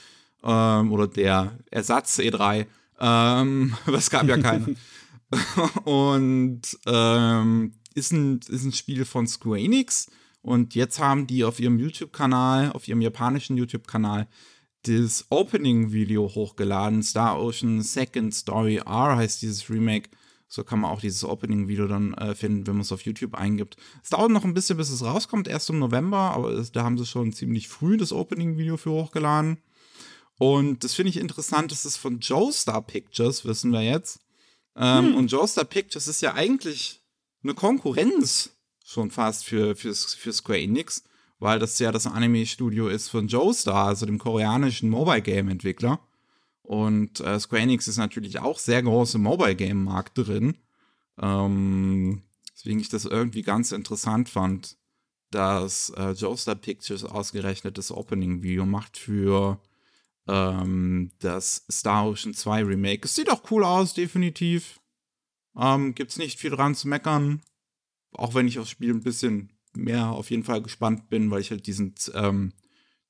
[0.42, 2.66] Ähm, oder der Ersatz E3.
[3.00, 4.76] Ähm, es gab ja keinen.
[5.84, 10.08] und ähm, ist, ein, ist ein Spiel von Square Enix.
[10.42, 14.28] Und jetzt haben die auf ihrem YouTube-Kanal, auf ihrem japanischen YouTube-Kanal,
[14.82, 17.02] das Opening-Video hochgeladen.
[17.02, 20.10] Star Ocean Second Story R heißt dieses Remake.
[20.48, 23.76] So kann man auch dieses Opening-Video dann äh, finden, wenn man es auf YouTube eingibt.
[24.02, 26.98] Es dauert noch ein bisschen, bis es rauskommt, erst im November, aber es, da haben
[26.98, 29.58] sie schon ziemlich früh das Opening-Video für hochgeladen.
[30.38, 34.20] Und das finde ich interessant, das ist von Joestar Pictures, wissen wir jetzt.
[34.76, 35.14] Ähm, hm.
[35.16, 37.02] Und Joestar Pictures ist ja eigentlich
[37.42, 38.50] eine Konkurrenz
[38.84, 41.02] schon fast für, für, für Square Enix
[41.38, 46.00] weil das ja das Anime-Studio ist von Joestar, also dem koreanischen Mobile-Game-Entwickler.
[46.62, 50.56] Und äh, Square Enix ist natürlich auch sehr groß im Mobile-Game-Markt drin.
[51.18, 52.22] Ähm,
[52.52, 54.76] deswegen ich das irgendwie ganz interessant fand,
[55.30, 59.60] dass äh, Joestar Pictures ausgerechnet das Opening-Video macht für
[60.26, 63.04] ähm, das Star Ocean 2 Remake.
[63.04, 64.80] Es sieht auch cool aus, definitiv.
[65.56, 67.42] Ähm, gibt's nicht viel dran zu meckern.
[68.12, 71.50] Auch wenn ich aufs Spiel ein bisschen mehr auf jeden Fall gespannt bin, weil ich
[71.50, 72.52] halt diesen, ähm,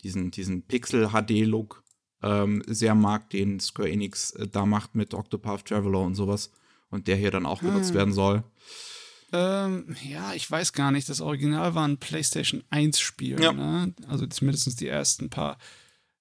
[0.02, 1.82] diesen, diesen Pixel-HD-Look
[2.22, 6.50] ähm, sehr mag, den Square Enix äh, da macht mit Octopath Traveler und sowas.
[6.90, 7.94] Und der hier dann auch genutzt hm.
[7.96, 8.44] werden soll.
[9.32, 11.08] Ähm, ja, ich weiß gar nicht.
[11.08, 13.40] Das Original war ein PlayStation 1-Spiel.
[13.40, 13.52] Ja.
[13.52, 13.92] Ne?
[14.08, 15.58] Also zumindest die ersten paar.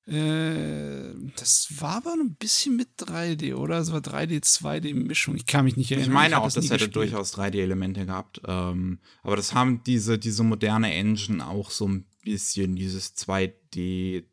[0.07, 3.79] Äh, das war aber ein bisschen mit 3D, oder?
[3.79, 5.35] Es war 3D, 2D-Mischung.
[5.35, 6.09] Ich kann mich nicht erinnern.
[6.09, 6.95] Ich meine ich auch, das, das hätte gespielt.
[6.95, 8.41] durchaus 3D-Elemente gehabt.
[8.45, 14.25] Ähm, aber das haben diese, diese moderne Engine auch so ein bisschen, dieses 2D,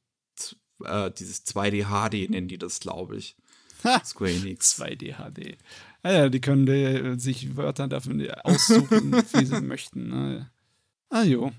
[0.85, 3.37] äh, dieses 2D HD nennen die das, glaube ich.
[4.04, 4.78] Square Enix.
[4.78, 5.56] 2D HD.
[6.02, 10.08] Ah ja, die können die, sich Wörter dafür aussuchen, wie sie möchten.
[10.08, 10.50] Ne?
[11.08, 11.52] Ah jo,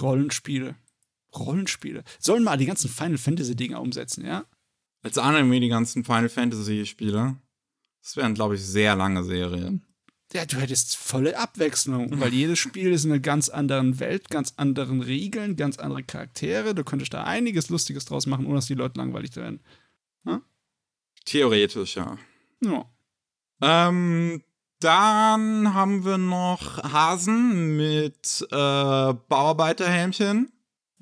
[0.00, 0.74] Rollenspiele.
[1.34, 2.04] Rollenspiele.
[2.18, 4.44] Sollen mal die ganzen Final Fantasy-Dinger umsetzen, ja?
[5.02, 7.36] Als Anime die ganzen Final Fantasy-Spiele.
[8.02, 9.84] Das wären, glaube ich, sehr lange Serien.
[10.32, 14.54] Ja, du hättest volle Abwechslung, weil jedes Spiel ist in einer ganz anderen Welt, ganz
[14.56, 16.74] anderen Regeln, ganz andere Charaktere.
[16.74, 19.60] Du könntest da einiges Lustiges draus machen, ohne dass die Leute langweilig werden.
[20.24, 20.40] Hm?
[21.26, 22.16] Theoretisch, ja.
[22.64, 22.86] Ja.
[23.60, 24.42] Ähm,
[24.80, 30.50] dann haben wir noch Hasen mit äh, Bauarbeiterhelmchen.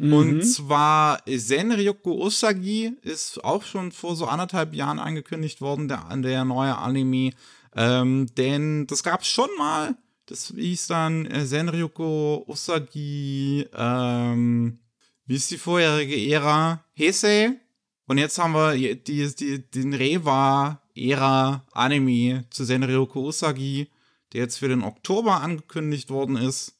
[0.00, 0.12] Mhm.
[0.14, 6.46] Und zwar Senryoku Usagi ist auch schon vor so anderthalb Jahren angekündigt worden, der, der
[6.46, 7.32] neue Anime.
[7.76, 9.94] Ähm, denn das gab es schon mal.
[10.24, 14.78] Das hieß dann äh, Senryoku Usagi, ähm,
[15.26, 16.82] wie ist die vorherige Ära?
[16.98, 17.60] Heisei.
[18.06, 23.90] Und jetzt haben wir die, die, den Rewa-Ära-Anime zu Senryoku Usagi,
[24.32, 26.79] der jetzt für den Oktober angekündigt worden ist.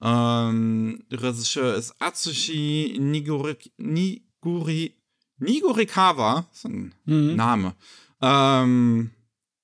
[0.00, 4.94] Ähm, Regisseur ist Atsushi Nigori, Niguri,
[5.38, 6.46] Nigorikawa.
[6.48, 7.36] Das ist ein mhm.
[7.36, 7.74] Name.
[8.20, 9.10] Ähm,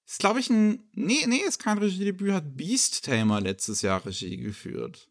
[0.06, 0.84] ist, glaube ich, ein.
[0.92, 5.08] Nee, nee, ist kein Regiedebüt, hat Beast Tamer letztes Jahr Regie geführt.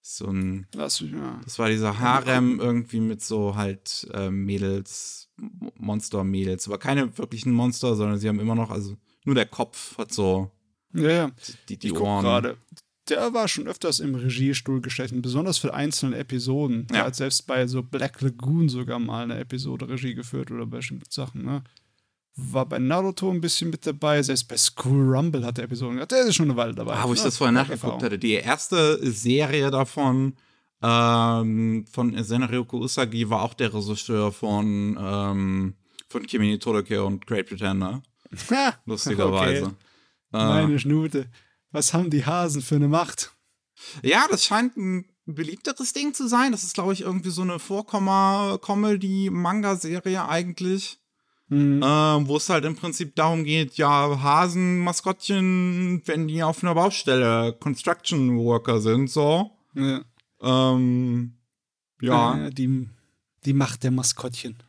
[0.00, 0.66] So ein.
[0.70, 1.40] Das, ja.
[1.44, 5.28] Das war dieser Harem irgendwie mit so halt äh, Mädels,
[5.76, 6.66] Monster-Mädels.
[6.66, 10.50] Aber keine wirklichen Monster, sondern sie haben immer noch, also nur der Kopf hat so
[10.94, 11.30] Ja, ja.
[11.68, 12.22] die, die Ich Ohren.
[12.22, 12.56] gerade.
[13.08, 16.86] Der war schon öfters im Regiestuhl gestechen, besonders für einzelne Episoden.
[16.90, 16.98] Ja.
[16.98, 20.78] Er hat selbst bei so Black Lagoon sogar mal eine Episode Regie geführt oder bei
[20.78, 21.62] bestimmten Sachen, ne?
[22.40, 26.12] War bei Naruto ein bisschen mit dabei, selbst bei School Rumble hat er Episoden gehabt.
[26.12, 26.94] Der ist schon eine Weile dabei.
[26.94, 27.24] Ah, wo ich ne?
[27.24, 28.18] das vorher nachgeguckt hatte.
[28.18, 30.34] Die erste Serie davon
[30.80, 35.74] ähm, von Senryoku Usagi war auch der Regisseur von, ähm,
[36.08, 38.02] von Kimi ni Todoke und Great Pretender.
[38.50, 39.64] Ha, Lustigerweise.
[39.64, 39.74] okay.
[40.34, 41.26] Äh, Meine Schnute.
[41.70, 43.32] Was haben die Hasen für eine Macht?
[44.02, 46.52] ja, das scheint ein beliebteres Ding zu sein.
[46.52, 50.98] Das ist, glaube ich, irgendwie so eine Vorkomma-Comedy-Manga-Serie eigentlich.
[51.50, 51.80] Hm.
[51.82, 56.74] Ähm, wo es halt im Prinzip darum geht, ja, Hasen, Maskottchen, wenn die auf einer
[56.74, 59.52] Baustelle Construction Worker sind, so.
[59.74, 60.02] Ja.
[60.42, 61.38] Ähm,
[62.02, 62.46] ja.
[62.46, 62.90] Äh, die,
[63.46, 64.62] die Macht der Maskottchen.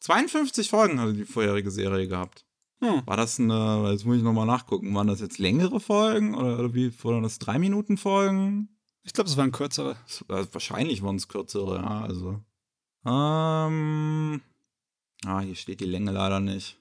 [0.00, 2.44] 52 Folgen hatte die vorherige Serie gehabt.
[2.80, 3.02] Hm.
[3.06, 6.92] War das eine, jetzt muss ich nochmal nachgucken, waren das jetzt längere Folgen oder, wie,
[7.02, 8.68] waren das drei Minuten Folgen?
[9.02, 9.96] Ich glaube, es waren kürzere.
[10.28, 12.40] Also wahrscheinlich waren es kürzere, ja, also.
[13.06, 14.40] Ähm,
[15.24, 16.78] ah, hier steht die Länge leider nicht.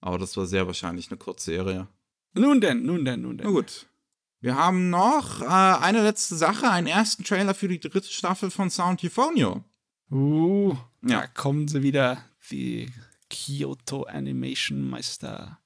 [0.00, 1.86] Aber das war sehr wahrscheinlich eine Kurzserie.
[2.34, 3.46] Nun denn, nun denn, nun denn.
[3.46, 3.86] Na gut.
[4.40, 8.70] Wir haben noch äh, eine letzte Sache, einen ersten Trailer für die dritte Staffel von
[8.70, 9.62] Sound Euphonio.
[10.10, 11.20] Uh, Ja.
[11.22, 12.18] da kommen sie wieder,
[12.50, 12.90] die
[13.32, 15.58] Kyoto Animation Meister.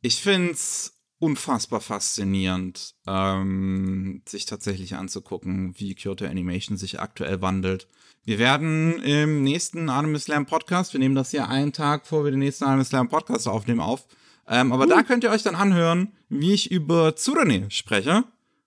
[0.00, 7.86] Ich find's unfassbar faszinierend, ähm, sich tatsächlich anzugucken, wie Kyoto Animation sich aktuell wandelt.
[8.24, 12.32] Wir werden im nächsten Anime Slam Podcast, wir nehmen das hier einen Tag, vor wir
[12.32, 14.06] den nächsten Anime Slam Podcast aufnehmen, auf.
[14.48, 18.24] Ähm, aber da könnt ihr euch dann anhören, wie ich über Tsurane spreche,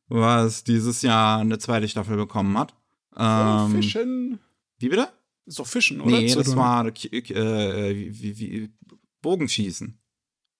[0.08, 2.74] was dieses Jahr eine zweite Staffel bekommen hat.
[3.18, 4.40] Ähm, Fischen.
[4.80, 5.10] wie bitte?
[5.46, 6.18] Ist doch Fischen, oder?
[6.18, 8.70] Nee, das war äh, wie, wie,
[9.22, 10.00] Bogenschießen.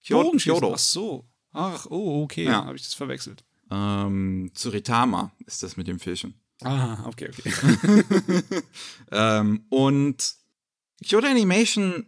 [0.10, 0.60] Bogenschießen.
[0.60, 0.74] Kyoto.
[0.74, 1.30] Ach so.
[1.52, 2.44] Ach, oh, okay.
[2.44, 2.66] Ja.
[2.66, 3.44] Habe ich das verwechselt.
[3.72, 6.40] Ähm, Tsuritama ist das mit dem Fischen.
[6.62, 8.04] Ah, okay, okay.
[9.12, 10.36] ähm, und
[11.04, 12.06] Kyoto Animation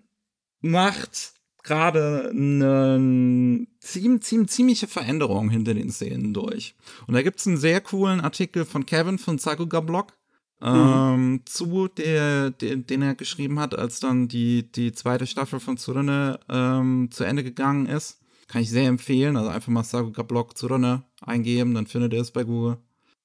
[0.62, 6.76] macht gerade eine ziemlich, ziemlich, ziemliche Veränderung hinter den Szenen durch.
[7.08, 10.17] Und da gibt es einen sehr coolen Artikel von Kevin von Sakuga Blog
[10.62, 15.78] ähm, zu, der, der, den er geschrieben hat, als dann die, die zweite Staffel von
[15.78, 18.20] Tsurune ähm, zu Ende gegangen ist.
[18.48, 19.38] Kann ich sehr empfehlen.
[19.38, 22.78] Also einfach mal Sakuga Blog Tsurune eingeben, dann findet ihr es bei Google.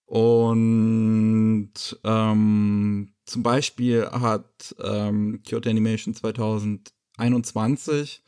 [0.04, 1.72] Und
[2.04, 8.22] ähm, zum Beispiel hat ähm, Kyoto Animation 2021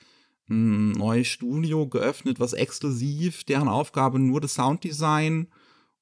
[0.48, 5.48] ein neues Studio geöffnet, was exklusiv deren Aufgabe nur das Sounddesign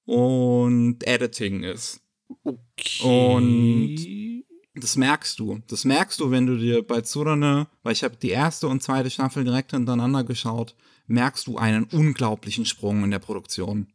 [0.05, 2.02] und Editing ist.
[2.45, 4.45] Okay.
[4.75, 5.61] Das merkst du.
[5.66, 9.11] Das merkst du, wenn du dir bei Tsurane, weil ich habe die erste und zweite
[9.11, 10.75] Staffel direkt hintereinander geschaut,
[11.07, 13.88] merkst du einen unglaublichen Sprung in der Produktion.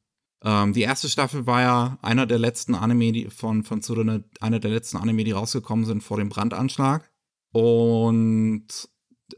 [0.44, 4.60] Ähm, die erste Staffel war ja einer der letzten Anime die von, von Tsurane, einer
[4.60, 7.10] der letzten Anime, die rausgekommen sind vor dem Brandanschlag.
[7.52, 8.68] Und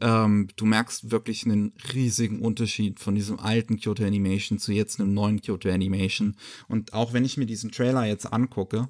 [0.00, 5.14] ähm, du merkst wirklich einen riesigen Unterschied von diesem alten Kyoto Animation zu jetzt einem
[5.14, 6.36] neuen Kyoto Animation.
[6.68, 8.88] Und auch wenn ich mir diesen Trailer jetzt angucke,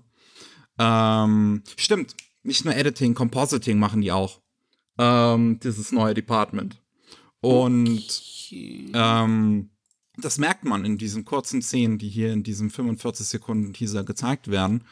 [0.78, 4.40] ähm, stimmt, nicht nur Editing, Compositing machen die auch.
[4.98, 6.80] Ähm, dieses neue Department.
[7.40, 8.90] Und Okay.
[8.94, 9.70] ähm,
[10.16, 14.48] das merkt man in diesen kurzen Szenen, die hier in diesem 45 Sekunden Teaser gezeigt
[14.48, 14.84] werden,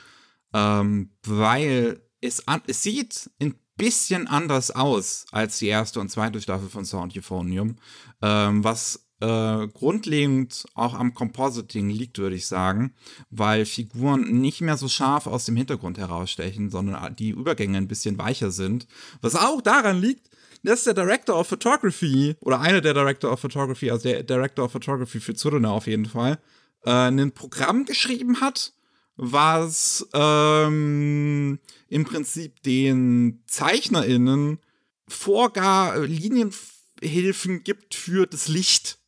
[0.55, 6.43] ähm, weil es, an, es sieht ein bisschen anders aus als die erste und zweite
[6.43, 7.77] Staffel von Sound Euphonium,
[8.21, 12.95] ähm, was äh, grundlegend auch am Compositing liegt, würde ich sagen,
[13.31, 18.19] weil Figuren nicht mehr so scharf aus dem Hintergrund herausstechen, sondern die Übergänge ein bisschen
[18.19, 18.87] weicher sind,
[19.21, 20.29] was auch daran liegt,
[20.63, 24.73] dass der Director of Photography oder einer der Director of Photography, also der Director of
[24.73, 26.39] Photography für Tsurune auf jeden Fall,
[26.85, 28.73] äh, ein Programm geschrieben hat,
[29.19, 31.59] was ähm,
[31.89, 34.61] im Prinzip den ZeichnerInnen
[35.09, 38.99] Vorgar Linienhilfen gibt für das Licht.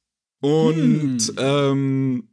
[0.40, 1.36] Und Hm.
[1.38, 2.28] ähm,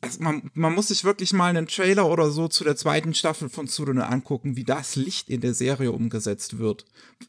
[0.00, 3.48] also man, man muss sich wirklich mal einen Trailer oder so zu der zweiten Staffel
[3.48, 6.84] von Tsurune angucken, wie das Licht in der Serie umgesetzt wird.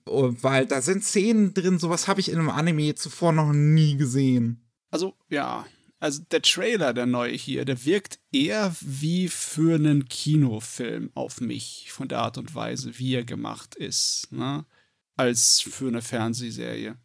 [0.05, 3.97] Oh, Weil da sind Szenen drin, sowas habe ich in einem Anime zuvor noch nie
[3.97, 4.61] gesehen.
[4.91, 5.65] Also, ja.
[5.99, 11.91] Also, der Trailer, der neue hier, der wirkt eher wie für einen Kinofilm auf mich,
[11.91, 14.65] von der Art und Weise, wie er gemacht ist, ne?
[15.17, 16.97] als für eine Fernsehserie.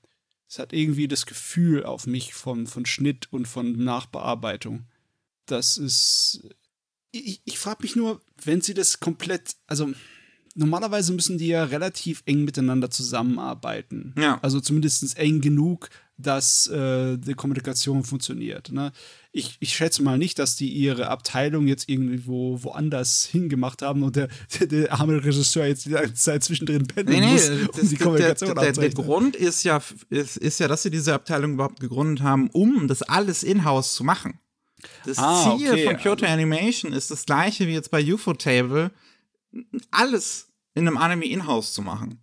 [0.48, 4.86] Es hat irgendwie das Gefühl auf mich von, von Schnitt und von Nachbearbeitung.
[5.46, 6.48] Das ist.
[7.10, 9.92] ich, ich frage mich nur, wenn sie das komplett, also
[10.54, 14.14] normalerweise müssen die ja relativ eng miteinander zusammenarbeiten.
[14.16, 14.38] Ja.
[14.42, 18.70] Also zumindest eng genug, dass äh, die Kommunikation funktioniert.
[18.70, 18.92] Ne?
[19.32, 24.14] Ich, ich schätze mal nicht, dass die ihre Abteilung jetzt irgendwo woanders hingemacht haben und
[24.14, 27.82] der, der, der arme Regisseur jetzt die ganze Zeit zwischendrin pendeln Nee, nee, muss, das,
[27.82, 28.90] um die Kommunikation der, der, der.
[28.90, 33.02] Grund ist ja, ist, ist ja, dass sie diese Abteilung überhaupt gegründet haben, um das
[33.02, 34.38] alles in-house zu machen.
[35.04, 38.92] Das Ah, Ziel okay, von Kyoto Animation ist das gleiche wie jetzt bei UFO Table,
[39.90, 42.20] alles in einem Anime in-house zu machen.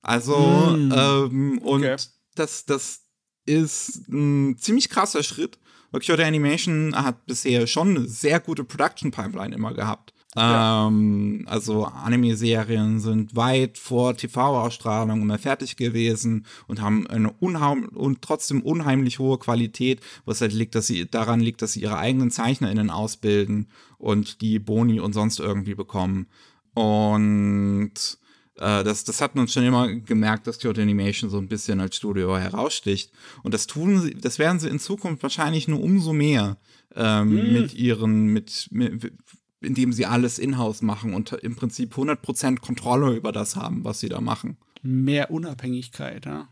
[0.00, 0.38] Also,
[0.76, 0.92] Mm.
[0.94, 1.96] ähm, und Okay.
[2.34, 3.00] das, das
[3.48, 5.58] ist ein ziemlich krasser Schritt,
[5.90, 10.12] weil Kyoto Animation hat bisher schon eine sehr gute Production Pipeline immer gehabt.
[10.36, 18.22] Ähm, also Anime-Serien sind weit vor TV-Ausstrahlung immer fertig gewesen und haben eine unheim und
[18.22, 22.30] trotzdem unheimlich hohe Qualität, was halt liegt, dass sie daran liegt, dass sie ihre eigenen
[22.30, 26.26] ZeichnerInnen ausbilden und die Boni und sonst irgendwie bekommen.
[26.74, 28.18] Und
[28.58, 31.96] äh, das, das hat man schon immer gemerkt, dass Kyoto Animation so ein bisschen als
[31.96, 33.12] Studio heraussticht.
[33.42, 36.58] Und das tun sie, das werden sie in Zukunft wahrscheinlich nur umso mehr
[36.94, 39.12] ähm, mit ihren, mit, mit
[39.60, 44.08] indem sie alles in-house machen und im Prinzip 100% Kontrolle über das haben, was sie
[44.08, 44.56] da machen.
[44.82, 46.48] Mehr Unabhängigkeit, ja.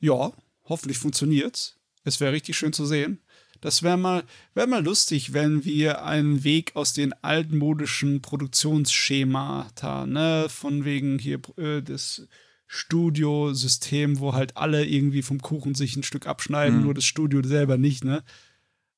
[0.00, 0.32] Ja,
[0.64, 1.76] hoffentlich funktioniert's.
[2.04, 3.20] Es wäre richtig schön zu sehen.
[3.60, 10.46] Das wäre mal, wär mal lustig, wenn wir einen Weg aus den altmodischen Produktionsschemata, ne,
[10.48, 12.28] von wegen hier äh, das
[12.66, 16.84] Studiosystem, wo halt alle irgendwie vom Kuchen sich ein Stück abschneiden, Mhm.
[16.84, 18.22] nur das Studio selber nicht, ne?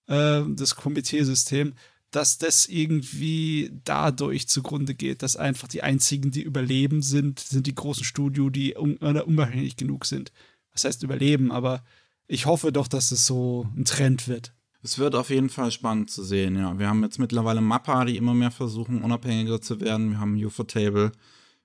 [0.08, 1.74] Äh, das Komiteesystem,
[2.10, 7.74] dass das irgendwie dadurch zugrunde geht, dass einfach die einzigen, die überleben sind, sind die
[7.74, 10.32] großen Studio, die un oder unabhängig genug sind.
[10.72, 11.84] Was heißt überleben, aber
[12.30, 14.54] ich hoffe doch, dass es so ein Trend wird.
[14.82, 16.78] Es wird auf jeden Fall spannend zu sehen, ja.
[16.78, 20.12] Wir haben jetzt mittlerweile Mappa, die immer mehr versuchen, unabhängiger zu werden.
[20.12, 21.12] Wir haben UFO Table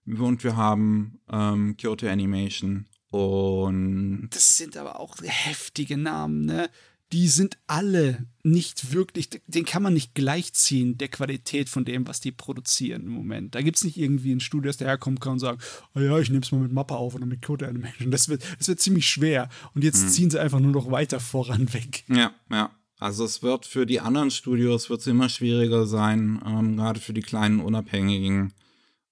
[0.05, 2.87] und wir haben ähm, Kyoto Animation.
[3.11, 6.69] Und Das sind aber auch heftige Namen, ne?
[7.11, 12.19] Die sind alle nicht wirklich, den kann man nicht gleichziehen, der Qualität von dem, was
[12.19, 13.55] die produzieren im Moment.
[13.55, 15.59] Da gibt es nicht irgendwie ein Studio, das daherkommen kann und sagen,
[15.93, 18.11] oh ja, ich nehme es mal mit Mappa auf oder mit Code Animation.
[18.11, 19.49] Das wird, das wird ziemlich schwer.
[19.73, 22.03] Und jetzt ziehen sie einfach nur noch weiter voran weg.
[22.07, 22.71] ja, ja.
[22.97, 27.21] Also es wird für die anderen Studios wird's immer schwieriger sein, ähm, gerade für die
[27.21, 28.53] kleinen Unabhängigen,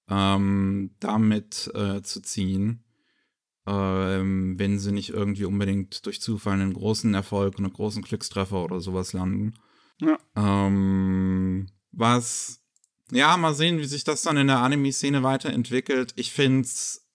[0.08, 2.83] ähm, damit äh, zu ziehen.
[3.66, 8.80] Ähm, wenn sie nicht irgendwie unbedingt durch Zufall einen großen Erfolg, einen großen Glückstreffer oder
[8.80, 9.54] sowas landen.
[10.00, 10.18] Ja.
[10.36, 12.60] Ähm, was,
[13.10, 16.12] ja, mal sehen, wie sich das dann in der Anime-Szene weiterentwickelt.
[16.16, 17.06] Ich find's,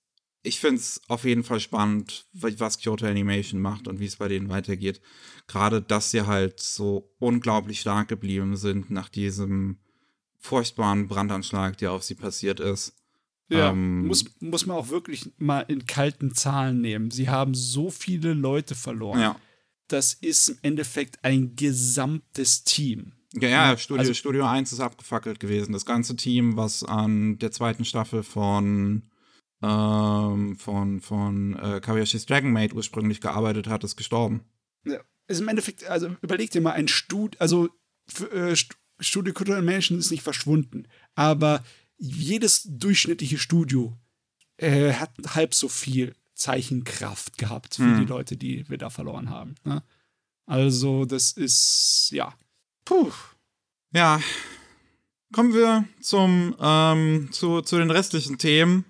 [0.41, 4.50] ich find's auf jeden Fall spannend, was Kyoto Animation macht und wie es bei denen
[4.50, 5.02] weitergeht.
[5.47, 9.80] Gerade, dass sie halt so unglaublich stark geblieben sind nach diesem
[10.39, 12.95] furchtbaren Brandanschlag, der auf sie passiert ist.
[13.50, 17.10] Ja, Ähm, muss, muss man auch wirklich mal in kalten Zahlen nehmen.
[17.12, 19.20] Sie haben so viele Leute verloren.
[19.22, 19.36] Ja.
[19.88, 23.14] Das ist im Endeffekt ein gesamtes Team.
[23.34, 25.74] Ja, ja, Studio, also- Studio 1 ist abgefackelt gewesen.
[25.74, 29.04] Das ganze Team, was an der zweiten Staffel von
[29.62, 34.41] ähm, von, von äh, Kawayashi's Dragon Maid ursprünglich gearbeitet hat, ist gestorben.
[34.86, 35.00] Ja.
[35.28, 37.70] Ist im Endeffekt, also überleg dir mal ein Studio, also
[38.08, 41.64] für, äh, St- Studio Cultural Mansion ist nicht verschwunden, aber
[42.00, 43.97] jedes durchschnittliche Studio
[44.58, 48.00] äh, hat halb so viel Zeichenkraft gehabt für Hm.
[48.00, 49.56] die Leute, die wir da verloren haben.
[49.64, 49.84] Ne?
[50.45, 52.34] Also, das ist, ja.
[52.86, 53.12] Puh.
[53.91, 54.22] Ja,
[55.34, 58.86] kommen wir zum, ähm, zu, zu den restlichen Themen.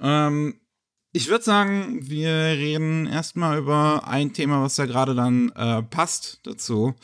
[0.00, 0.60] Ähm,
[1.16, 6.40] ich würde sagen, wir reden erstmal über ein Thema, was da gerade dann äh, passt
[6.42, 6.94] dazu.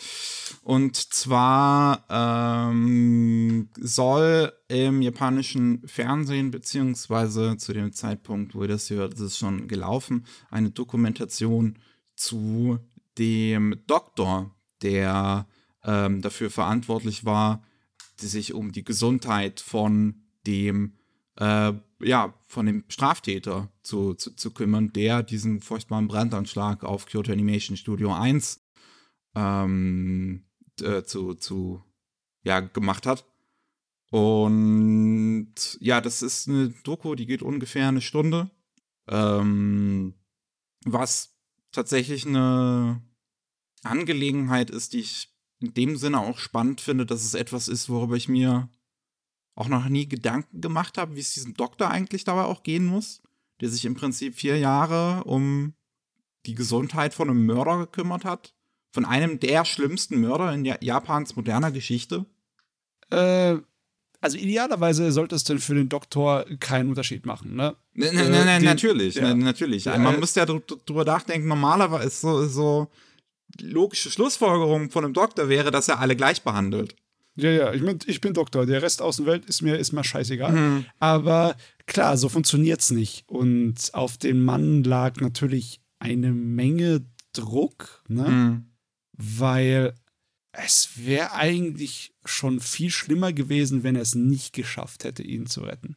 [0.63, 9.15] Und zwar ähm, soll im japanischen Fernsehen, beziehungsweise zu dem Zeitpunkt, wo ihr das hört,
[9.15, 11.79] ist es schon gelaufen, eine Dokumentation
[12.15, 12.81] zu
[13.17, 15.47] dem Doktor, der
[15.85, 17.63] ähm, dafür verantwortlich war,
[18.19, 20.99] sich um die Gesundheit von dem
[21.37, 27.33] äh, ja, von dem Straftäter zu, zu, zu kümmern, der diesen furchtbaren Brandanschlag auf Kyoto
[27.33, 28.61] Animation Studio 1
[29.35, 30.45] ähm,
[30.81, 31.83] äh, zu, zu,
[32.43, 33.25] ja, gemacht hat.
[34.11, 38.51] Und ja, das ist eine Doku, die geht ungefähr eine Stunde.
[39.09, 40.15] Ähm,
[40.85, 41.35] was
[41.71, 43.03] tatsächlich eine
[43.83, 48.17] Angelegenheit ist, die ich in dem Sinne auch spannend finde, dass es etwas ist, worüber
[48.17, 48.69] ich mir
[49.55, 53.21] auch noch nie Gedanken gemacht habe, wie es diesem Doktor eigentlich dabei auch gehen muss,
[53.61, 55.75] der sich im Prinzip vier Jahre um
[56.47, 58.55] die Gesundheit von einem Mörder gekümmert hat.
[58.93, 62.27] Von einem der schlimmsten Mörder in Ja- Japans moderner Geschichte.
[63.11, 63.57] Äh,
[64.21, 67.77] also idealerweise sollte es dann für den Doktor keinen Unterschied machen, ne?
[67.95, 69.35] Nein, nein, Äh, nein, den- natürlich, ja.
[69.35, 69.85] ne, natürlich.
[69.87, 72.89] Ja, Man äh, muss ja dr drüber nachdenken, normalerweise ist so, so
[73.61, 76.97] logische Schlussfolgerung von einem Doktor wäre, dass er alle gleich behandelt.
[77.37, 78.67] Ja, ja, ich bin, ich bin Doktor.
[78.67, 80.53] Der Rest Außenwelt ist mir, ist mir scheißegal.
[80.53, 80.87] Mhm.
[80.99, 81.57] Aber
[81.87, 83.25] klar, so funktioniert's nicht.
[83.27, 88.29] Und auf den Mann lag natürlich eine Menge Druck, ne?
[88.29, 88.65] Mhm.
[89.13, 89.95] Weil
[90.53, 95.63] es wäre eigentlich schon viel schlimmer gewesen, wenn er es nicht geschafft hätte, ihn zu
[95.63, 95.97] retten.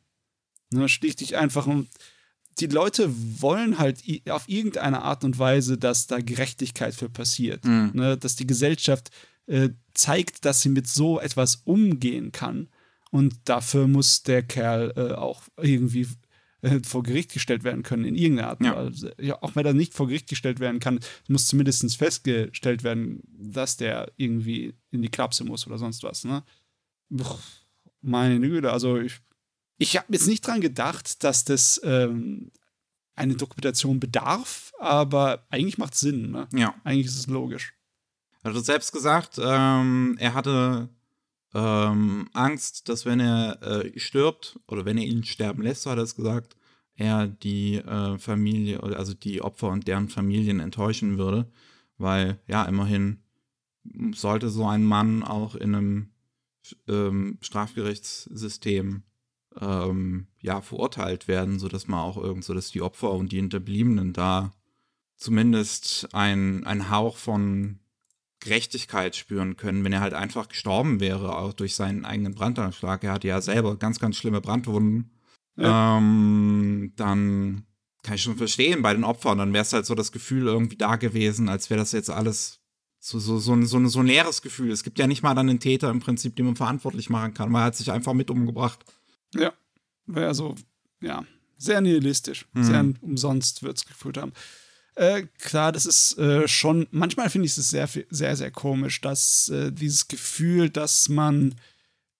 [0.72, 1.90] Ne, schlicht einfach und
[2.60, 3.10] die Leute
[3.42, 7.66] wollen halt auf irgendeine Art und Weise, dass da Gerechtigkeit für passiert.
[7.66, 7.92] Mhm.
[7.94, 9.10] Ne, dass die Gesellschaft
[9.48, 12.70] äh, zeigt, dass sie mit so etwas umgehen kann.
[13.12, 16.08] Und dafür muss der Kerl äh, auch irgendwie
[16.62, 18.76] äh, vor Gericht gestellt werden können, in irgendeiner Art Ja.
[18.76, 19.16] Weise.
[19.20, 23.78] Ja, auch wenn er nicht vor Gericht gestellt werden kann, muss zumindest festgestellt werden, dass
[23.78, 26.24] der irgendwie in die Klapse muss oder sonst was.
[26.24, 26.44] Ne?
[27.16, 27.38] Puh,
[28.02, 29.20] meine Güte, also ich,
[29.78, 32.52] ich habe jetzt nicht dran gedacht, dass das ähm,
[33.16, 36.32] eine Dokumentation bedarf, aber eigentlich macht Sinn.
[36.32, 36.48] Ne?
[36.54, 36.76] Ja.
[36.84, 37.74] Eigentlich ist es logisch.
[38.46, 40.88] Er hat selbst gesagt, ähm, er hatte
[41.56, 45.98] ähm, Angst, dass wenn er äh, stirbt oder wenn er ihn sterben lässt, so hat
[45.98, 46.56] er es gesagt,
[46.96, 51.52] er die äh, Familie, also die Opfer und deren Familien enttäuschen würde,
[51.98, 53.24] weil ja, immerhin
[54.14, 56.10] sollte so ein Mann auch in einem
[56.88, 59.02] ähm, Strafgerichtssystem
[59.60, 64.14] ähm, ja verurteilt werden, sodass man auch irgend so, dass die Opfer und die Hinterbliebenen
[64.14, 64.54] da
[65.16, 67.80] zumindest ein, ein Hauch von
[68.46, 73.04] Gerechtigkeit spüren können, wenn er halt einfach gestorben wäre, auch durch seinen eigenen Brandanschlag.
[73.04, 75.12] Er hatte ja selber ganz, ganz schlimme Brandwunden.
[75.58, 77.66] Ähm, dann
[78.04, 80.76] kann ich schon verstehen bei den Opfern, dann wäre es halt so das Gefühl irgendwie
[80.78, 82.60] da gewesen, als wäre das jetzt alles
[83.00, 84.72] so, so, so, ein- so, ein- so ein leeres Gefühl.
[84.72, 87.52] Es gibt ja nicht mal dann einen Täter im Prinzip, den man verantwortlich machen kann,
[87.54, 88.84] weil er hat sich einfach mit umgebracht.
[89.36, 89.54] Ja,
[90.08, 90.56] wäre so,
[91.02, 91.24] ja,
[91.58, 92.46] sehr nihilistisch.
[92.54, 92.64] Mhm.
[92.64, 94.34] Sehr umsonst wird es gefühlt haben.
[94.96, 99.50] Äh, klar, das ist äh, schon, manchmal finde ich es sehr, sehr, sehr komisch, dass
[99.50, 101.56] äh, dieses Gefühl, dass man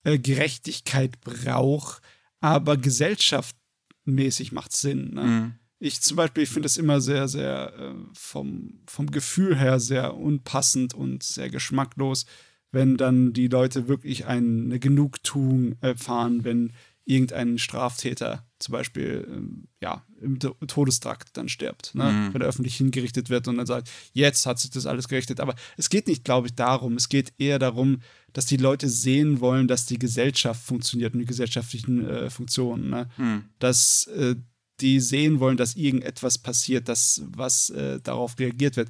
[0.04, 2.02] äh, Gerechtigkeit braucht,
[2.42, 5.14] aber gesellschaftmäßig macht Sinn.
[5.14, 5.24] Ne?
[5.24, 5.54] Mhm.
[5.80, 10.94] Ich zum Beispiel, finde es immer sehr, sehr äh, vom, vom Gefühl her sehr unpassend
[10.94, 12.26] und sehr geschmacklos,
[12.72, 16.74] wenn dann die Leute wirklich eine Genugtuung erfahren, wenn
[17.06, 22.12] irgendein Straftäter zum Beispiel ähm, ja, im To- Todestrakt dann stirbt, ne?
[22.12, 22.34] Mhm.
[22.34, 25.40] wenn er öffentlich hingerichtet wird und dann sagt, jetzt hat sich das alles gerichtet.
[25.40, 26.96] Aber es geht nicht, glaube ich, darum.
[26.96, 28.02] Es geht eher darum,
[28.34, 32.90] dass die Leute sehen wollen, dass die Gesellschaft funktioniert und die gesellschaftlichen äh, Funktionen.
[32.90, 33.10] Ne?
[33.18, 33.46] Mhm.
[33.60, 34.36] dass äh,
[34.82, 38.90] die sehen wollen, dass irgendetwas passiert, dass was äh, darauf reagiert wird.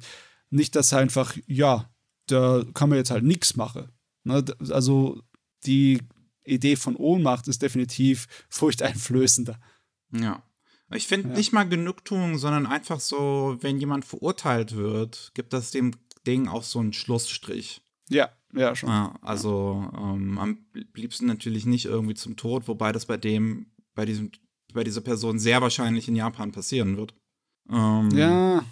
[0.50, 1.88] Nicht, dass einfach, ja,
[2.26, 3.88] da kann man jetzt halt nichts machen.
[4.24, 4.44] Ne?
[4.70, 5.22] Also
[5.64, 6.00] die
[6.46, 9.58] Idee von Ohnmacht ist definitiv furchteinflößender.
[10.12, 10.42] Ja.
[10.94, 11.36] Ich finde Ja.
[11.36, 15.92] nicht mal Genugtuung, sondern einfach so, wenn jemand verurteilt wird, gibt das dem
[16.26, 17.80] Ding auch so einen Schlussstrich.
[18.08, 18.88] Ja, ja, schon.
[18.90, 20.58] Ja, also ähm, am
[20.94, 24.30] liebsten natürlich nicht irgendwie zum Tod, wobei das bei dem, bei diesem,
[24.72, 27.14] bei dieser Person sehr wahrscheinlich in Japan passieren wird.
[27.68, 28.64] Ähm, Ja,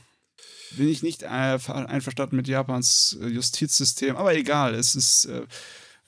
[0.77, 5.47] bin ich nicht äh, ver- einverstanden mit Japans äh, Justizsystem, aber egal, es ist äh,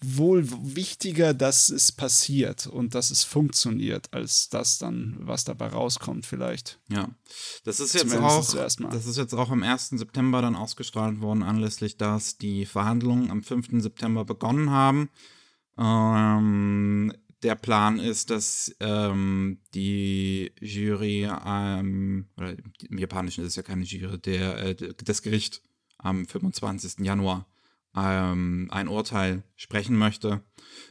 [0.01, 6.27] wohl wichtiger, dass es passiert und dass es funktioniert, als das dann, was dabei rauskommt,
[6.27, 6.79] vielleicht.
[6.89, 7.09] Ja.
[7.65, 9.91] Das ist jetzt Zumindest auch, das ist jetzt auch am 1.
[9.91, 13.83] September dann ausgestrahlt worden, anlässlich, dass die Verhandlungen am 5.
[13.83, 15.09] September begonnen haben.
[15.79, 22.55] Ähm, der Plan ist, dass ähm, die Jury, ähm, oder
[22.89, 25.63] im Japanischen ist es ja keine Jury, der, äh, das Gericht
[25.99, 27.05] am 25.
[27.05, 27.47] Januar
[27.97, 30.43] ähm, ein Urteil sprechen möchte.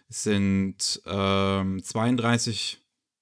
[0.09, 2.79] Es sind ähm, 32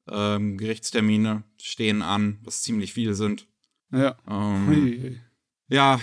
[0.09, 3.47] ähm, Gerichtstermine stehen an, was ziemlich viele sind.
[3.91, 4.17] Ja.
[4.27, 5.19] Ähm,
[5.67, 5.99] ja,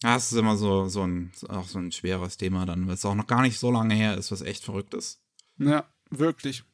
[0.00, 3.14] das ist immer so, so ein, auch so ein schweres Thema dann, weil es auch
[3.14, 5.20] noch gar nicht so lange her ist, was echt verrückt ist.
[5.58, 6.64] Ja, wirklich.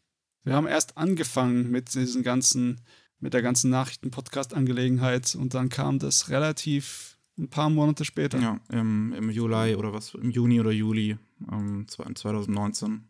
[0.44, 2.80] Wir haben erst angefangen mit diesen ganzen,
[3.20, 8.38] mit der ganzen Nachrichten-Podcast-Angelegenheit und dann kam das relativ ein paar Monate später.
[8.38, 11.16] Ja, im, im Juli oder was, im Juni oder Juli
[11.50, 13.08] ähm, 2019.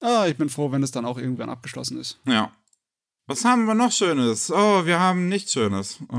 [0.00, 2.20] Ah, ich bin froh, wenn es dann auch irgendwann abgeschlossen ist.
[2.24, 2.52] Ja.
[3.26, 4.50] Was haben wir noch Schönes?
[4.50, 6.00] Oh, wir haben nichts Schönes.
[6.10, 6.16] Äh,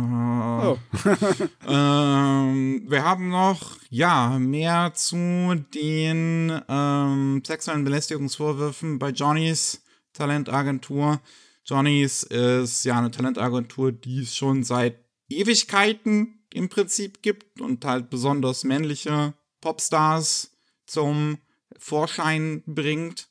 [0.61, 0.77] Oh.
[1.67, 9.81] ähm, wir haben noch, ja, mehr zu den ähm, sexuellen Belästigungsvorwürfen bei Johnnys
[10.13, 11.21] Talentagentur.
[11.63, 14.97] Johnnys ist ja eine Talentagentur, die es schon seit
[15.29, 20.51] Ewigkeiten im Prinzip gibt und halt besonders männliche Popstars
[20.85, 21.37] zum
[21.77, 23.29] Vorschein bringt.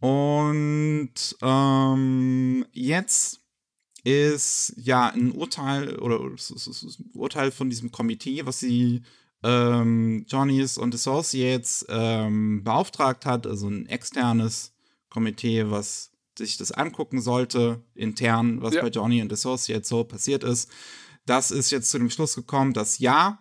[0.00, 3.40] Und ähm, jetzt
[4.02, 9.02] ist ja ein Urteil oder es ist ein Urteil von diesem Komitee, was sie
[9.42, 14.72] ähm, Johnny's und Associates ähm, beauftragt hat, also ein externes
[15.08, 18.82] Komitee, was sich das angucken sollte, intern, was ja.
[18.82, 20.70] bei Johnny und Associates so passiert ist.
[21.26, 23.38] Das ist jetzt zu dem Schluss gekommen, dass ja,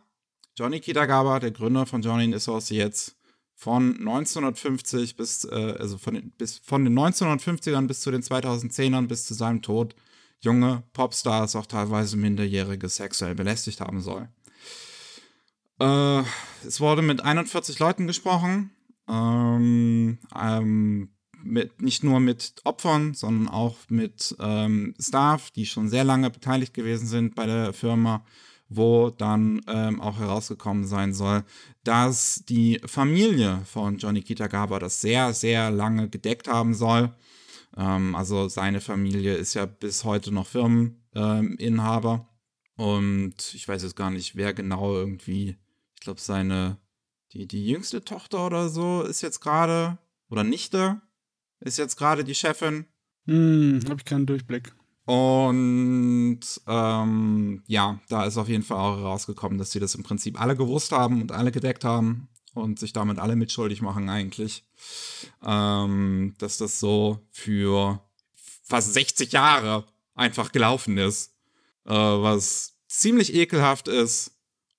[0.56, 3.16] Johnny Kitagawa, der Gründer von Johnny and Associates,
[3.56, 9.26] von 1950 bis, äh, also von, bis, von den 1950ern bis zu den 2010ern bis
[9.26, 9.96] zu seinem Tod
[10.42, 14.28] junge Popstars, auch teilweise Minderjährige, sexuell belästigt haben soll.
[15.80, 16.24] Äh,
[16.68, 18.72] es wurde mit 41 Leuten gesprochen.
[19.08, 21.13] Ähm, ähm,
[21.44, 26.74] mit, nicht nur mit Opfern, sondern auch mit ähm, Staff, die schon sehr lange beteiligt
[26.74, 28.26] gewesen sind bei der Firma,
[28.70, 31.44] wo dann ähm, auch herausgekommen sein soll,
[31.84, 37.14] dass die Familie von Johnny Kitagawa das sehr, sehr lange gedeckt haben soll.
[37.78, 42.28] Ähm, also seine Familie ist ja bis heute noch Firmeninhaber.
[42.76, 45.58] Und ich weiß jetzt gar nicht, wer genau irgendwie,
[45.96, 46.78] ich glaube, seine,
[47.32, 51.02] die, die jüngste Tochter oder so ist jetzt gerade, oder Nichte,
[51.64, 52.86] ist jetzt gerade die Chefin.
[53.26, 54.74] Hm, hab ich keinen Durchblick.
[55.06, 60.40] Und ähm, ja, da ist auf jeden Fall auch herausgekommen, dass sie das im Prinzip
[60.40, 64.66] alle gewusst haben und alle gedeckt haben und sich damit alle mitschuldig machen eigentlich.
[65.46, 68.02] Ähm, dass das so für
[68.64, 69.86] fast 60 Jahre
[70.16, 71.34] einfach gelaufen ist.
[71.86, 74.32] Äh, was ziemlich ekelhaft ist.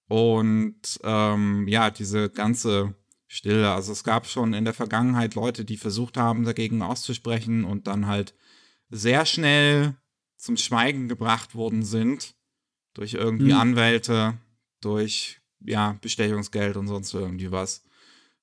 [0.08, 2.94] Und ähm, ja, diese ganze
[3.34, 3.72] Stille.
[3.72, 8.06] Also es gab schon in der Vergangenheit Leute, die versucht haben, dagegen auszusprechen und dann
[8.06, 8.32] halt
[8.90, 9.96] sehr schnell
[10.36, 12.36] zum Schweigen gebracht worden sind.
[12.94, 13.58] Durch irgendwie mhm.
[13.58, 14.38] Anwälte,
[14.80, 17.82] durch ja, Bestechungsgeld und sonst irgendwie was.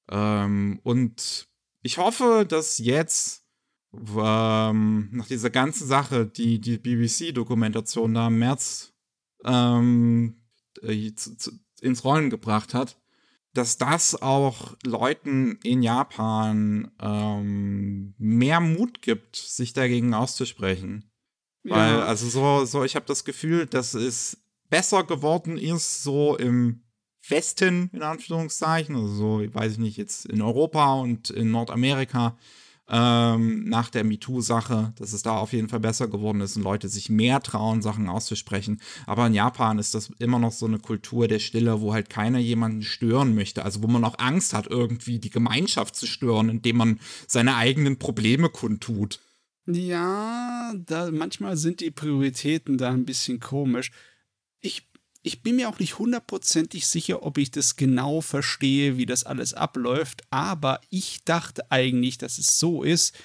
[0.09, 1.47] Ähm, und
[1.83, 3.45] ich hoffe, dass jetzt
[3.93, 8.93] ähm, nach dieser ganzen Sache, die die BBC-Dokumentation da im März
[9.45, 10.41] ähm,
[10.81, 13.00] äh, zu, zu, ins Rollen gebracht hat,
[13.53, 21.11] dass das auch Leuten in Japan ähm, mehr Mut gibt, sich dagegen auszusprechen.
[21.63, 21.75] Ja.
[21.75, 24.37] Weil, also so, so, ich habe das Gefühl, dass es
[24.69, 26.83] besser geworden ist, so im
[27.27, 32.37] Westen, in Anführungszeichen, also so, weiß ich nicht, jetzt in Europa und in Nordamerika,
[32.93, 36.89] ähm, nach der MeToo-Sache, dass es da auf jeden Fall besser geworden ist und Leute
[36.89, 38.81] sich mehr trauen, Sachen auszusprechen.
[39.07, 42.39] Aber in Japan ist das immer noch so eine Kultur der Stille, wo halt keiner
[42.39, 43.63] jemanden stören möchte.
[43.63, 47.97] Also wo man auch Angst hat, irgendwie die Gemeinschaft zu stören, indem man seine eigenen
[47.97, 49.21] Probleme kundtut.
[49.67, 53.91] Ja, da manchmal sind die Prioritäten da ein bisschen komisch.
[54.59, 54.90] Ich
[55.23, 59.53] ich bin mir auch nicht hundertprozentig sicher, ob ich das genau verstehe, wie das alles
[59.53, 63.15] abläuft, aber ich dachte eigentlich, dass es so ist,